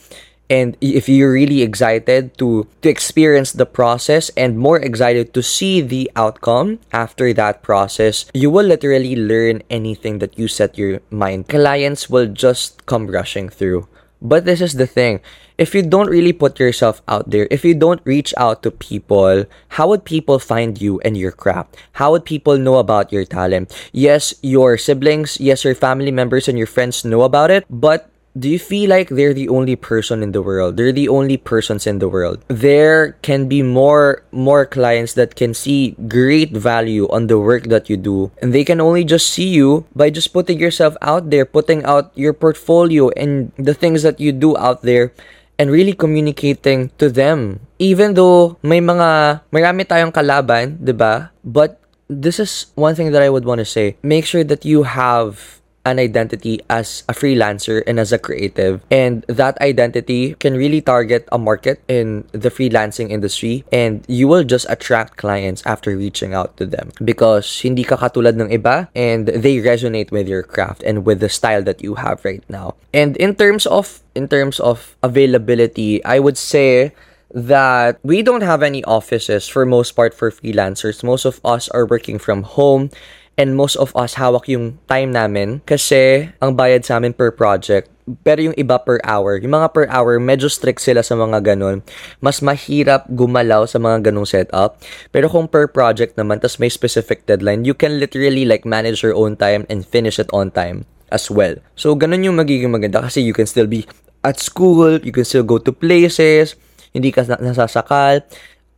and 0.48 0.76
if 0.80 1.08
you're 1.08 1.32
really 1.32 1.62
excited 1.62 2.36
to 2.38 2.66
to 2.82 2.88
experience 2.88 3.52
the 3.52 3.66
process 3.66 4.30
and 4.36 4.58
more 4.58 4.78
excited 4.78 5.34
to 5.34 5.42
see 5.42 5.80
the 5.80 6.10
outcome 6.16 6.78
after 6.92 7.34
that 7.34 7.62
process 7.62 8.24
you 8.32 8.48
will 8.50 8.64
literally 8.64 9.16
learn 9.16 9.60
anything 9.68 10.18
that 10.18 10.38
you 10.38 10.48
set 10.48 10.78
your 10.78 11.00
mind 11.10 11.48
clients 11.48 12.08
will 12.08 12.26
just 12.26 12.86
come 12.86 13.06
rushing 13.06 13.48
through 13.48 13.86
but 14.22 14.44
this 14.44 14.60
is 14.60 14.74
the 14.74 14.86
thing. 14.86 15.20
If 15.58 15.74
you 15.74 15.80
don't 15.80 16.10
really 16.10 16.32
put 16.32 16.60
yourself 16.60 17.00
out 17.08 17.30
there 17.30 17.48
if 17.50 17.64
you 17.64 17.74
don't 17.74 18.00
reach 18.04 18.34
out 18.36 18.62
to 18.62 18.70
people 18.70 19.44
how 19.68 19.88
would 19.88 20.04
people 20.04 20.38
find 20.38 20.80
you 20.80 21.00
and 21.00 21.16
your 21.16 21.32
craft? 21.32 21.76
How 21.92 22.12
would 22.12 22.24
people 22.24 22.58
know 22.58 22.76
about 22.76 23.12
your 23.12 23.24
talent? 23.24 23.72
Yes 23.92 24.34
your 24.42 24.76
siblings 24.76 25.40
yes 25.40 25.64
your 25.64 25.74
family 25.74 26.10
members 26.10 26.48
and 26.48 26.58
your 26.58 26.66
friends 26.68 27.04
know 27.04 27.22
about 27.22 27.50
it 27.50 27.64
but 27.70 28.10
do 28.36 28.48
you 28.48 28.58
feel 28.58 28.90
like 28.90 29.08
they're 29.08 29.32
the 29.32 29.48
only 29.48 29.74
person 29.74 30.22
in 30.22 30.32
the 30.32 30.42
world? 30.42 30.76
They're 30.76 30.92
the 30.92 31.08
only 31.08 31.36
persons 31.36 31.86
in 31.86 31.98
the 31.98 32.08
world. 32.08 32.44
There 32.48 33.16
can 33.24 33.48
be 33.48 33.64
more 33.64 34.22
more 34.30 34.68
clients 34.68 35.16
that 35.16 35.34
can 35.34 35.56
see 35.56 35.96
great 36.06 36.52
value 36.52 37.08
on 37.08 37.26
the 37.32 37.40
work 37.40 37.72
that 37.72 37.88
you 37.88 37.96
do. 37.96 38.30
And 38.44 38.52
they 38.52 38.62
can 38.62 38.80
only 38.80 39.04
just 39.04 39.32
see 39.32 39.48
you 39.48 39.88
by 39.96 40.12
just 40.12 40.36
putting 40.36 40.60
yourself 40.60 40.96
out 41.00 41.30
there 41.32 41.48
putting 41.48 41.82
out 41.88 42.12
your 42.14 42.36
portfolio 42.36 43.08
and 43.16 43.50
the 43.56 43.74
things 43.74 44.04
that 44.04 44.20
you 44.20 44.30
do 44.30 44.56
out 44.60 44.82
there 44.84 45.16
and 45.56 45.72
really 45.72 45.96
communicating 45.96 46.92
to 47.00 47.08
them. 47.08 47.64
Even 47.80 48.12
though 48.12 48.60
may 48.60 48.84
mga 48.84 49.40
marami 49.48 49.88
tayong 49.88 50.12
kalaban 50.12 50.76
'di 50.84 50.92
ba? 50.92 51.32
But 51.40 51.80
this 52.06 52.38
is 52.38 52.70
one 52.76 52.94
thing 52.94 53.10
that 53.16 53.24
I 53.24 53.32
would 53.32 53.48
want 53.48 53.58
to 53.64 53.68
say. 53.68 53.96
Make 54.04 54.28
sure 54.28 54.44
that 54.44 54.68
you 54.68 54.84
have 54.84 55.56
an 55.86 56.02
identity 56.02 56.60
as 56.68 57.06
a 57.08 57.14
freelancer 57.14 57.82
and 57.86 58.02
as 58.02 58.12
a 58.12 58.18
creative. 58.18 58.82
And 58.90 59.22
that 59.30 59.56
identity 59.62 60.34
can 60.34 60.58
really 60.58 60.82
target 60.82 61.28
a 61.30 61.38
market 61.38 61.80
in 61.86 62.26
the 62.32 62.50
freelancing 62.50 63.10
industry 63.10 63.64
and 63.72 64.04
you 64.08 64.26
will 64.26 64.42
just 64.42 64.66
attract 64.68 65.16
clients 65.16 65.62
after 65.64 65.96
reaching 65.96 66.34
out 66.34 66.56
to 66.58 66.66
them 66.66 66.90
because 67.02 67.46
hindi 67.62 67.86
ka 67.86 67.96
katulad 67.96 68.34
ng 68.34 68.50
iba 68.50 68.90
and 68.98 69.30
they 69.30 69.62
resonate 69.62 70.10
with 70.10 70.26
your 70.26 70.42
craft 70.42 70.82
and 70.82 71.06
with 71.06 71.22
the 71.22 71.30
style 71.30 71.62
that 71.62 71.80
you 71.80 71.94
have 71.94 72.24
right 72.26 72.42
now. 72.50 72.74
And 72.92 73.16
in 73.16 73.38
terms 73.38 73.64
of 73.64 74.02
in 74.18 74.26
terms 74.26 74.58
of 74.58 74.96
availability, 75.06 76.02
I 76.04 76.18
would 76.18 76.36
say 76.36 76.92
that 77.30 77.98
we 78.02 78.22
don't 78.22 78.42
have 78.42 78.62
any 78.62 78.82
offices 78.84 79.46
for 79.46 79.66
most 79.66 79.92
part 79.92 80.14
for 80.14 80.30
freelancers. 80.30 81.04
Most 81.04 81.24
of 81.24 81.40
us 81.44 81.68
are 81.70 81.84
working 81.84 82.18
from 82.18 82.42
home 82.42 82.90
and 83.36 83.52
most 83.52 83.76
of 83.76 83.92
us 83.92 84.16
hawak 84.16 84.48
yung 84.48 84.80
time 84.88 85.12
namin 85.12 85.60
kasi 85.68 86.32
ang 86.40 86.56
bayad 86.56 86.84
sa 86.84 86.96
amin 86.96 87.12
per 87.12 87.32
project 87.32 87.92
pero 88.22 88.38
yung 88.38 88.54
iba 88.54 88.78
per 88.78 89.02
hour. 89.02 89.42
Yung 89.42 89.50
mga 89.50 89.74
per 89.74 89.86
hour, 89.90 90.22
medyo 90.22 90.46
strict 90.46 90.78
sila 90.78 91.02
sa 91.02 91.18
mga 91.18 91.42
ganun. 91.42 91.82
Mas 92.22 92.38
mahirap 92.38 93.10
gumalaw 93.10 93.66
sa 93.66 93.82
mga 93.82 94.10
ganung 94.10 94.28
setup. 94.28 94.78
Pero 95.10 95.26
kung 95.26 95.50
per 95.50 95.66
project 95.66 96.14
naman, 96.14 96.38
tas 96.38 96.62
may 96.62 96.70
specific 96.70 97.26
deadline, 97.26 97.66
you 97.66 97.74
can 97.74 97.98
literally 97.98 98.46
like 98.46 98.62
manage 98.62 99.02
your 99.02 99.18
own 99.18 99.34
time 99.34 99.66
and 99.66 99.82
finish 99.82 100.22
it 100.22 100.30
on 100.30 100.54
time 100.54 100.86
as 101.10 101.26
well. 101.26 101.58
So, 101.74 101.98
ganun 101.98 102.22
yung 102.22 102.38
magiging 102.38 102.70
maganda 102.70 103.02
kasi 103.02 103.26
you 103.26 103.34
can 103.34 103.50
still 103.50 103.66
be 103.66 103.82
at 104.22 104.38
school, 104.38 105.02
you 105.02 105.10
can 105.10 105.26
still 105.26 105.46
go 105.46 105.58
to 105.58 105.74
places, 105.74 106.54
hindi 106.94 107.10
ka 107.10 107.26
nasasakal, 107.42 108.22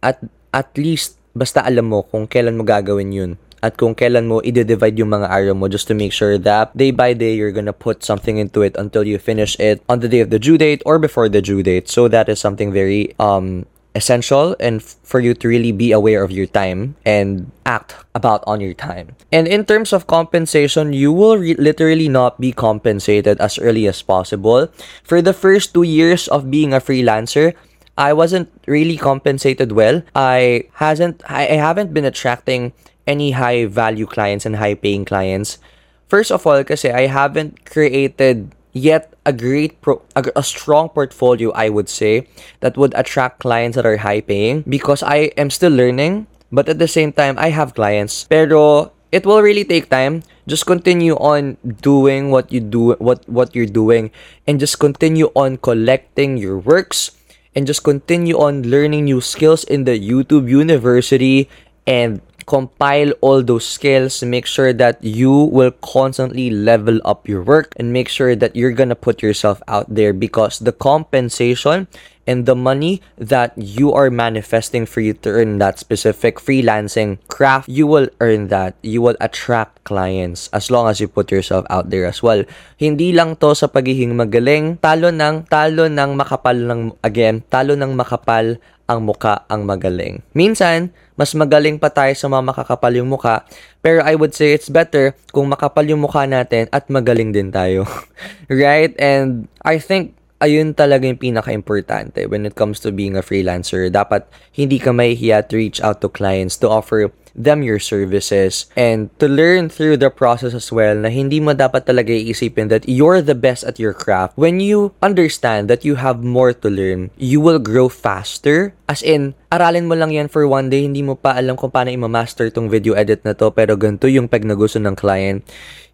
at 0.01 0.17
at 0.57 0.69
least 0.81 1.21
basta 1.37 1.61
alam 1.61 1.93
mo 1.93 2.05
kung 2.09 2.25
kailan 2.25 2.57
mo 2.57 2.65
gagawin 2.65 3.13
yun 3.13 3.33
at 3.63 3.77
kung 3.77 3.95
kailan 3.95 4.27
mo 4.27 4.41
i-divide 4.45 4.99
yung 4.99 5.11
mga 5.11 5.29
araw 5.31 5.55
mo 5.55 5.67
just 5.69 5.89
to 5.89 5.95
make 5.95 6.13
sure 6.13 6.39
that 6.39 6.71
day 6.77 6.91
by 6.91 7.13
day 7.13 7.35
you're 7.35 7.55
gonna 7.55 7.75
put 7.75 8.05
something 8.05 8.39
into 8.39 8.63
it 8.63 8.77
until 8.79 9.03
you 9.03 9.19
finish 9.19 9.59
it 9.59 9.83
on 9.89 10.01
the 10.01 10.09
day 10.09 10.21
of 10.21 10.31
the 10.31 10.39
due 10.39 10.59
date 10.59 10.83
or 10.87 10.99
before 10.99 11.29
the 11.29 11.43
due 11.43 11.63
date. 11.63 11.89
So 11.89 12.09
that 12.09 12.29
is 12.29 12.39
something 12.39 12.73
very 12.73 13.15
um 13.19 13.67
essential 13.99 14.55
and 14.61 14.81
f- 14.81 14.97
for 15.03 15.19
you 15.19 15.35
to 15.35 15.49
really 15.49 15.73
be 15.73 15.91
aware 15.91 16.23
of 16.23 16.31
your 16.31 16.47
time 16.47 16.95
and 17.05 17.51
act 17.67 17.99
about 18.15 18.45
on 18.47 18.61
your 18.61 18.75
time. 18.75 19.19
And 19.33 19.51
in 19.51 19.67
terms 19.67 19.93
of 19.93 20.07
compensation, 20.07 20.93
you 20.93 21.11
will 21.13 21.37
re- 21.37 21.59
literally 21.59 22.09
not 22.09 22.39
be 22.39 22.53
compensated 22.53 23.41
as 23.41 23.59
early 23.59 23.89
as 23.91 24.03
possible. 24.03 24.71
For 25.03 25.21
the 25.21 25.35
first 25.35 25.75
2 25.75 25.83
years 25.83 26.29
of 26.29 26.51
being 26.51 26.73
a 26.73 26.81
freelancer, 26.81 27.59
I 27.99 28.15
wasn't 28.15 28.47
really 28.71 28.97
compensated 28.97 29.75
well. 29.75 30.07
I 30.15 30.71
hasn't 30.79 31.21
I, 31.27 31.51
I 31.51 31.59
haven't 31.59 31.93
been 31.93 32.07
attracting 32.07 32.73
any 33.11 33.33
high 33.35 33.67
value 33.67 34.07
clients 34.07 34.47
and 34.47 34.57
high 34.57 34.79
paying 34.79 35.05
clients. 35.05 35.59
First 36.07 36.31
of 36.31 36.47
all, 36.47 36.63
kasi 36.63 36.95
I 36.95 37.11
haven't 37.11 37.67
created 37.67 38.55
yet 38.71 39.13
a 39.27 39.35
great 39.35 39.83
pro 39.83 39.99
a, 40.15 40.23
a 40.39 40.45
strong 40.47 40.89
portfolio 40.89 41.51
I 41.53 41.69
would 41.69 41.91
say 41.91 42.31
that 42.61 42.79
would 42.79 42.95
attract 42.95 43.43
clients 43.43 43.75
that 43.75 43.85
are 43.85 43.99
high 43.99 44.23
paying 44.23 44.63
because 44.69 45.03
I 45.03 45.35
am 45.35 45.51
still 45.51 45.75
learning 45.75 46.31
but 46.55 46.69
at 46.69 46.79
the 46.79 46.87
same 46.87 47.11
time 47.11 47.35
I 47.41 47.51
have 47.51 47.75
clients 47.75 48.29
pero 48.31 48.93
it 49.11 49.27
will 49.27 49.43
really 49.43 49.65
take 49.65 49.91
time 49.91 50.23
just 50.47 50.69
continue 50.69 51.17
on 51.17 51.57
doing 51.83 52.31
what 52.31 52.53
you 52.53 52.61
do 52.61 52.95
what 53.03 53.25
what 53.27 53.57
you're 53.57 53.69
doing 53.69 54.13
and 54.47 54.61
just 54.61 54.79
continue 54.79 55.33
on 55.35 55.59
collecting 55.59 56.37
your 56.37 56.61
works 56.61 57.18
and 57.59 57.67
just 57.67 57.83
continue 57.83 58.39
on 58.39 58.63
learning 58.71 59.11
new 59.11 59.19
skills 59.19 59.67
in 59.67 59.83
the 59.83 59.99
YouTube 59.99 60.47
University 60.47 61.51
and 61.91 62.23
compile 62.49 63.13
all 63.21 63.45
those 63.45 63.69
skills 63.69 64.25
make 64.25 64.49
sure 64.49 64.73
that 64.73 64.97
you 65.05 65.53
will 65.53 65.71
constantly 65.85 66.49
level 66.49 66.97
up 67.05 67.29
your 67.29 67.45
work 67.45 67.77
and 67.77 67.93
make 67.93 68.09
sure 68.09 68.33
that 68.33 68.57
you're 68.57 68.73
gonna 68.73 68.97
put 68.97 69.21
yourself 69.21 69.61
out 69.69 69.85
there 69.93 70.17
because 70.17 70.57
the 70.65 70.73
compensation 70.73 71.85
and 72.29 72.45
the 72.45 72.57
money 72.57 73.01
that 73.17 73.57
you 73.57 73.93
are 73.93 74.13
manifesting 74.13 74.85
for 74.85 75.01
you 75.01 75.17
to 75.25 75.33
earn 75.33 75.57
that 75.57 75.81
specific 75.81 76.37
freelancing 76.37 77.17
craft, 77.29 77.65
you 77.73 77.89
will 77.89 78.05
earn 78.21 78.53
that. 78.53 78.77
You 78.85 79.01
will 79.01 79.17
attract 79.17 79.89
clients 79.89 80.53
as 80.53 80.69
long 80.69 80.93
as 80.93 81.01
you 81.01 81.09
put 81.09 81.33
yourself 81.33 81.65
out 81.73 81.89
there 81.89 82.05
as 82.05 82.21
well. 82.21 82.45
Hindi 82.77 83.17
lang 83.17 83.41
to 83.41 83.57
sa 83.57 83.73
pagiging 83.73 84.13
magaling, 84.13 84.77
talo 84.85 85.09
ng 85.09 85.49
talo 85.49 85.89
ng 85.89 86.11
makapal 86.21 86.61
ng 86.61 86.93
again, 87.01 87.41
talo 87.49 87.73
ng 87.73 87.97
makapal 87.97 88.61
ang 88.89 89.05
muka 89.09 89.49
ang 89.49 89.65
magaling. 89.65 90.21
Minsan, 90.37 90.93
mas 91.19 91.35
magaling 91.35 91.83
pa 91.83 91.91
tayo 91.91 92.15
sa 92.15 92.31
mga 92.31 92.55
makakapal 92.55 92.95
yung 92.95 93.11
muka, 93.11 93.43
pero 93.83 93.99
I 94.07 94.15
would 94.15 94.39
say 94.39 94.55
it's 94.55 94.71
better 94.71 95.19
kung 95.35 95.51
makapal 95.51 95.83
yung 95.83 96.07
mukha 96.07 96.31
natin 96.31 96.71
at 96.71 96.87
magaling 96.87 97.35
din 97.35 97.51
tayo. 97.51 97.91
right? 98.47 98.95
And 99.03 99.51
I 99.67 99.83
think 99.83 100.15
ayun 100.39 100.79
talaga 100.79 101.11
yung 101.11 101.19
pinaka-importante 101.19 102.31
when 102.31 102.47
it 102.47 102.55
comes 102.55 102.79
to 102.87 102.95
being 102.95 103.19
a 103.19 103.27
freelancer. 103.27 103.91
Dapat 103.91 104.31
hindi 104.55 104.79
ka 104.79 104.95
mahihiya 104.95 105.51
to 105.51 105.59
reach 105.59 105.83
out 105.83 105.99
to 106.01 106.09
clients 106.09 106.55
to 106.63 106.71
offer 106.71 107.11
them 107.39 107.63
your 107.63 107.79
services 107.79 108.67
and 108.75 109.09
to 109.23 109.31
learn 109.31 109.71
through 109.71 109.97
the 109.97 110.11
process 110.11 110.53
as 110.53 110.75
well 110.75 110.99
na 110.99 111.07
hindi 111.07 111.39
mo 111.39 111.55
dapat 111.55 111.87
talaga 111.87 112.11
iisipin 112.11 112.67
that 112.67 112.83
you're 112.91 113.23
the 113.23 113.39
best 113.39 113.63
at 113.63 113.79
your 113.79 113.95
craft. 113.95 114.35
When 114.35 114.59
you 114.59 114.93
understand 114.99 115.71
that 115.71 115.87
you 115.87 115.95
have 116.03 116.27
more 116.27 116.51
to 116.51 116.69
learn, 116.69 117.15
you 117.15 117.39
will 117.39 117.63
grow 117.63 117.87
faster. 117.87 118.75
As 118.91 119.07
in, 119.07 119.39
aralin 119.55 119.87
mo 119.87 119.95
lang 119.95 120.11
yan 120.11 120.27
for 120.27 120.45
one 120.51 120.69
day, 120.69 120.83
hindi 120.83 121.07
mo 121.07 121.15
pa 121.15 121.39
alam 121.39 121.55
kung 121.55 121.71
paano 121.71 121.95
i-master 121.95 122.51
tong 122.51 122.67
video 122.67 122.99
edit 122.99 123.23
na 123.23 123.39
to, 123.39 123.55
pero 123.55 123.79
ganito 123.79 124.11
yung 124.11 124.27
peg 124.27 124.43
na 124.43 124.59
gusto 124.59 124.83
ng 124.83 124.99
client. 124.99 125.47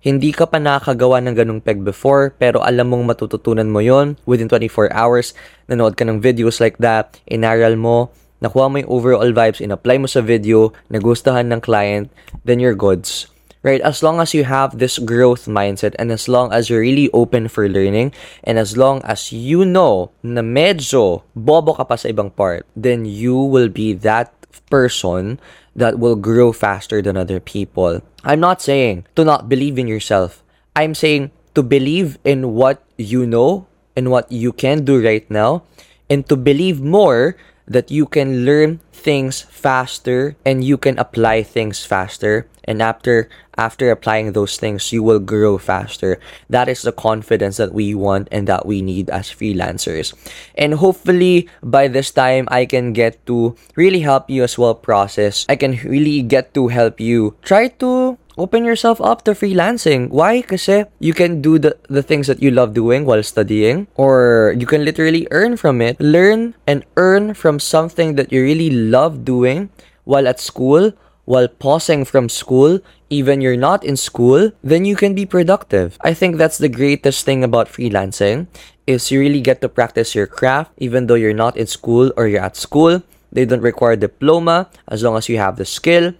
Hindi 0.05 0.37
ka 0.37 0.45
pa 0.45 0.61
nakakagawa 0.61 1.25
ng 1.25 1.35
ganong 1.35 1.61
peg 1.65 1.81
before, 1.81 2.37
pero 2.37 2.61
alam 2.61 2.93
mong 2.93 3.09
matututunan 3.09 3.69
mo 3.73 3.81
yon 3.81 4.21
within 4.29 4.53
24 4.53 4.93
hours. 4.93 5.33
Nanood 5.65 5.97
ka 5.97 6.05
ng 6.05 6.21
videos 6.21 6.61
like 6.61 6.77
that, 6.77 7.17
inaral 7.25 7.75
mo, 7.75 8.13
nakuha 8.45 8.69
mo 8.69 8.77
yung 8.85 8.93
overall 8.93 9.33
vibes, 9.33 9.65
in-apply 9.65 9.97
mo 9.99 10.07
sa 10.07 10.21
video, 10.21 10.77
nagustuhan 10.93 11.49
ng 11.49 11.65
client, 11.65 12.13
then 12.45 12.61
you're 12.61 12.77
goods. 12.77 13.33
Right? 13.65 13.81
As 13.81 14.05
long 14.05 14.21
as 14.21 14.37
you 14.37 14.45
have 14.45 14.77
this 14.77 15.01
growth 15.01 15.49
mindset 15.49 15.97
and 15.97 16.13
as 16.13 16.29
long 16.29 16.53
as 16.53 16.69
you're 16.69 16.85
really 16.85 17.09
open 17.17 17.49
for 17.49 17.65
learning 17.65 18.13
and 18.45 18.61
as 18.61 18.77
long 18.77 19.01
as 19.09 19.33
you 19.33 19.65
know 19.65 20.13
na 20.21 20.45
medyo 20.45 21.25
bobo 21.33 21.73
ka 21.73 21.89
pa 21.89 21.97
sa 21.97 22.13
ibang 22.13 22.29
part, 22.29 22.69
then 22.77 23.09
you 23.09 23.33
will 23.33 23.73
be 23.73 23.97
that 23.97 24.37
person 24.69 25.41
that 25.73 25.97
will 25.97 26.13
grow 26.13 26.53
faster 26.53 27.01
than 27.01 27.17
other 27.17 27.41
people. 27.41 28.05
I'm 28.21 28.41
not 28.41 28.61
saying 28.61 29.09
to 29.17 29.25
not 29.25 29.49
believe 29.49 29.81
in 29.81 29.89
yourself. 29.89 30.45
I'm 30.77 30.93
saying 30.93 31.33
to 31.57 31.63
believe 31.63 32.19
in 32.21 32.53
what 32.53 32.85
you 33.01 33.25
know 33.25 33.65
and 33.97 34.11
what 34.11 34.31
you 34.31 34.53
can 34.53 34.85
do 34.85 35.01
right 35.01 35.25
now 35.31 35.65
and 36.11 36.29
to 36.29 36.37
believe 36.37 36.83
more 36.83 37.37
that 37.67 37.91
you 37.91 38.07
can 38.07 38.45
learn 38.45 38.81
things 38.93 39.43
faster 39.43 40.37
and 40.45 40.65
you 40.65 40.77
can 40.77 40.99
apply 40.99 41.43
things 41.43 41.85
faster. 41.85 42.47
And 42.65 42.81
after 42.81 43.29
after 43.57 43.91
applying 43.91 44.33
those 44.33 44.57
things 44.57 44.93
you 44.93 45.03
will 45.03 45.21
grow 45.21 45.59
faster. 45.59 46.19
That 46.49 46.69
is 46.69 46.83
the 46.83 46.93
confidence 46.93 47.57
that 47.59 47.73
we 47.73 47.95
want 47.95 48.29
and 48.33 48.49
that 48.49 48.67
we 48.67 48.83
need 48.83 49.11
as 49.11 49.29
freelancers. 49.29 50.15
And 50.57 50.75
hopefully 50.75 51.49
by 51.63 51.89
this 51.89 52.11
time 52.11 52.49
i 52.51 52.67
can 52.67 52.93
get 52.93 53.25
to 53.27 53.55
really 53.77 54.01
help 54.01 54.31
you 54.31 54.43
as 54.43 54.59
well 54.59 54.75
process. 54.75 55.47
I 55.49 55.57
can 55.57 55.79
really 55.85 56.23
get 56.23 56.55
to 56.55 56.69
help 56.69 57.01
you. 57.01 57.37
Try 57.43 57.69
to 57.85 58.19
open 58.37 58.65
yourself 58.65 59.01
up 59.01 59.25
to 59.25 59.33
freelancing. 59.33 60.11
Why? 60.11 60.43
Kasi 60.43 60.85
you 60.99 61.15
can 61.15 61.41
do 61.41 61.59
the, 61.59 61.77
the 61.89 62.03
things 62.03 62.27
that 62.27 62.43
you 62.43 62.51
love 62.51 62.75
doing 62.75 63.05
while 63.05 63.23
studying, 63.23 63.87
or 63.95 64.55
you 64.59 64.67
can 64.67 64.85
literally 64.85 65.29
earn 65.31 65.57
from 65.57 65.81
it. 65.81 66.01
Learn 66.01 66.55
and 66.67 66.85
earn 66.97 67.35
from 67.35 67.59
something 67.59 68.15
that 68.17 68.33
you 68.33 68.43
really 68.43 68.71
love 68.71 69.25
doing 69.25 69.71
while 70.05 70.29
at 70.29 70.41
school, 70.41 70.93
while 71.25 71.49
pausing 71.49 72.05
from 72.05 72.29
school, 72.29 72.81
even 73.09 73.41
you're 73.41 73.57
not 73.57 73.85
in 73.85 73.97
school, 73.97 74.53
then 74.63 74.85
you 74.85 74.97
can 74.97 75.15
be 75.15 75.25
productive. 75.25 75.97
I 76.03 76.13
think 76.13 76.37
that's 76.37 76.59
the 76.59 76.69
greatest 76.69 77.25
thing 77.25 77.43
about 77.45 77.69
freelancing 77.69 78.47
is 78.87 79.11
you 79.11 79.21
really 79.21 79.41
get 79.41 79.63
to 79.63 79.69
practice 79.69 80.15
your 80.15 80.27
craft 80.27 80.73
even 80.77 81.07
though 81.07 81.15
you're 81.15 81.33
not 81.33 81.57
in 81.57 81.67
school 81.67 82.13
or 82.17 82.27
you're 82.27 82.43
at 82.43 82.57
school. 82.57 83.03
They 83.33 83.45
don't 83.45 83.63
require 83.63 83.97
diploma 83.97 84.69
as 84.89 85.03
long 85.03 85.17
as 85.17 85.29
you 85.29 85.39
have 85.39 85.57
the 85.57 85.65
skill 85.65 86.13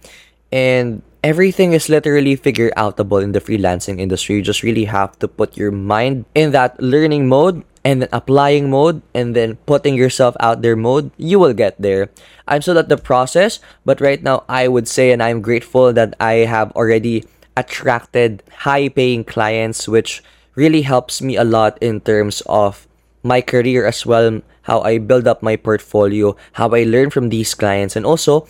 and 0.51 1.01
everything 1.25 1.73
is 1.73 1.89
literally 1.89 2.37
figure 2.37 2.69
outable 2.77 3.17
in 3.17 3.33
the 3.33 3.41
freelancing 3.41 3.99
industry. 3.99 4.37
You 4.37 4.45
just 4.45 4.61
really 4.61 4.85
have 4.85 5.17
to 5.17 5.27
put 5.27 5.57
your 5.57 5.71
mind 5.71 6.25
in 6.37 6.53
that 6.53 6.77
learning 6.77 7.27
mode 7.27 7.65
and 7.83 8.05
then 8.05 8.09
applying 8.13 8.69
mode 8.69 9.01
and 9.17 9.35
then 9.35 9.57
putting 9.65 9.95
yourself 9.95 10.37
out 10.39 10.61
there 10.61 10.75
mode. 10.77 11.09
You 11.17 11.39
will 11.41 11.57
get 11.57 11.81
there. 11.81 12.13
I'm 12.47 12.61
still 12.61 12.77
at 12.77 12.89
the 12.89 13.01
process, 13.01 13.57
but 13.85 13.99
right 13.99 14.21
now 14.21 14.45
I 14.47 14.67
would 14.67 14.87
say 14.87 15.09
and 15.09 15.23
I'm 15.23 15.41
grateful 15.41 15.91
that 15.93 16.13
I 16.21 16.45
have 16.45 16.71
already 16.77 17.25
attracted 17.57 18.43
high 18.61 18.89
paying 18.89 19.23
clients, 19.23 19.89
which 19.89 20.21
really 20.53 20.83
helps 20.83 21.23
me 21.23 21.37
a 21.37 21.43
lot 21.43 21.81
in 21.81 22.01
terms 22.01 22.45
of 22.45 22.85
my 23.23 23.41
career 23.41 23.87
as 23.87 24.05
well, 24.05 24.45
how 24.69 24.81
I 24.81 24.99
build 24.99 25.27
up 25.27 25.41
my 25.41 25.55
portfolio, 25.55 26.37
how 26.53 26.69
I 26.69 26.83
learn 26.83 27.09
from 27.09 27.29
these 27.29 27.55
clients, 27.55 27.95
and 27.95 28.05
also 28.05 28.45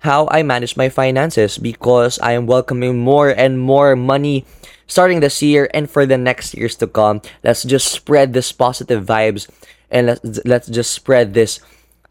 how 0.00 0.28
I 0.30 0.42
manage 0.42 0.76
my 0.76 0.88
finances 0.88 1.58
because 1.58 2.18
I 2.20 2.32
am 2.32 2.46
welcoming 2.46 2.98
more 2.98 3.30
and 3.30 3.60
more 3.60 3.96
money 3.96 4.44
starting 4.86 5.20
this 5.20 5.40
year 5.40 5.70
and 5.72 5.88
for 5.88 6.04
the 6.04 6.18
next 6.18 6.54
years 6.54 6.74
to 6.76 6.86
come. 6.86 7.22
Let's 7.44 7.62
just 7.62 7.88
spread 7.88 8.32
this 8.32 8.52
positive 8.52 9.04
vibes 9.06 9.48
and 9.90 10.08
let's 10.08 10.40
let's 10.44 10.68
just 10.68 10.92
spread 10.92 11.34
this 11.34 11.60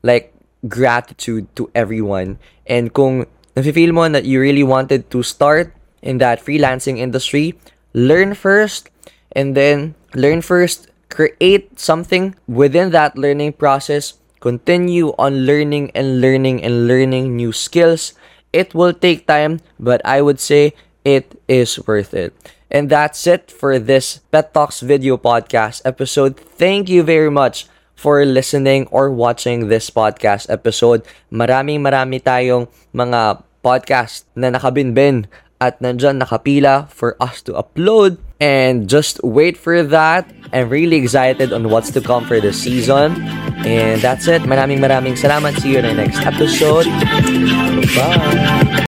like 0.04 0.34
gratitude 0.68 1.48
to 1.56 1.70
everyone. 1.76 2.40
And 2.68 2.94
kung 2.94 3.26
nafe-feel 3.56 3.92
mo 3.92 4.08
that 4.10 4.26
you 4.26 4.40
really 4.40 4.64
wanted 4.64 5.10
to 5.12 5.24
start 5.24 5.74
in 6.02 6.20
that 6.20 6.44
freelancing 6.44 6.98
industry, 6.98 7.60
learn 7.94 8.34
first 8.34 8.90
and 9.34 9.56
then 9.56 9.96
learn 10.16 10.42
first, 10.42 10.88
create 11.10 11.80
something 11.80 12.36
within 12.48 12.92
that 12.92 13.18
learning 13.18 13.54
process 13.54 14.14
Continue 14.40 15.14
on 15.20 15.46
learning 15.46 15.92
and 15.94 16.22
learning 16.22 16.64
and 16.64 16.88
learning 16.88 17.36
new 17.36 17.52
skills. 17.52 18.14
It 18.52 18.74
will 18.74 18.94
take 18.94 19.28
time, 19.28 19.60
but 19.80 20.02
I 20.04 20.22
would 20.22 20.40
say 20.40 20.74
it 21.04 21.40
is 21.48 21.80
worth 21.86 22.14
it. 22.14 22.34
And 22.72 22.90
that's 22.90 23.26
it 23.26 23.52
for 23.52 23.80
this 23.80 24.22
Pet 24.32 24.54
Talks 24.54 24.82
video 24.82 25.18
podcast 25.18 25.82
episode. 25.86 26.38
Thank 26.38 26.88
you 26.90 27.04
very 27.04 27.32
much 27.32 27.66
for 28.00 28.24
listening 28.24 28.88
or 28.96 29.12
watching 29.12 29.68
this 29.68 29.90
podcast 29.90 30.48
episode. 30.48 31.04
Maraming 31.34 31.84
marami 31.84 32.24
tayong 32.24 32.72
mga 32.96 33.44
podcast 33.60 34.24
na 34.40 34.48
nakabinbin 34.54 35.28
at 35.62 35.80
nandyan 35.80 36.24
nakapila 36.24 36.90
for 36.90 37.16
us 37.20 37.42
to 37.44 37.54
upload. 37.54 38.18
And 38.40 38.88
just 38.88 39.20
wait 39.24 39.60
for 39.60 39.84
that. 39.84 40.24
I'm 40.56 40.72
really 40.72 40.96
excited 40.96 41.52
on 41.52 41.70
what's 41.70 41.92
to 41.92 42.02
come 42.02 42.24
for 42.24 42.40
this 42.40 42.64
season. 42.64 43.20
And 43.68 44.00
that's 44.00 44.28
it. 44.32 44.48
Maraming 44.48 44.80
maraming 44.80 45.20
salamat. 45.20 45.60
See 45.60 45.76
you 45.76 45.84
in 45.84 45.86
the 45.86 45.94
next 45.94 46.24
episode. 46.24 46.88
Bye. 47.96 48.88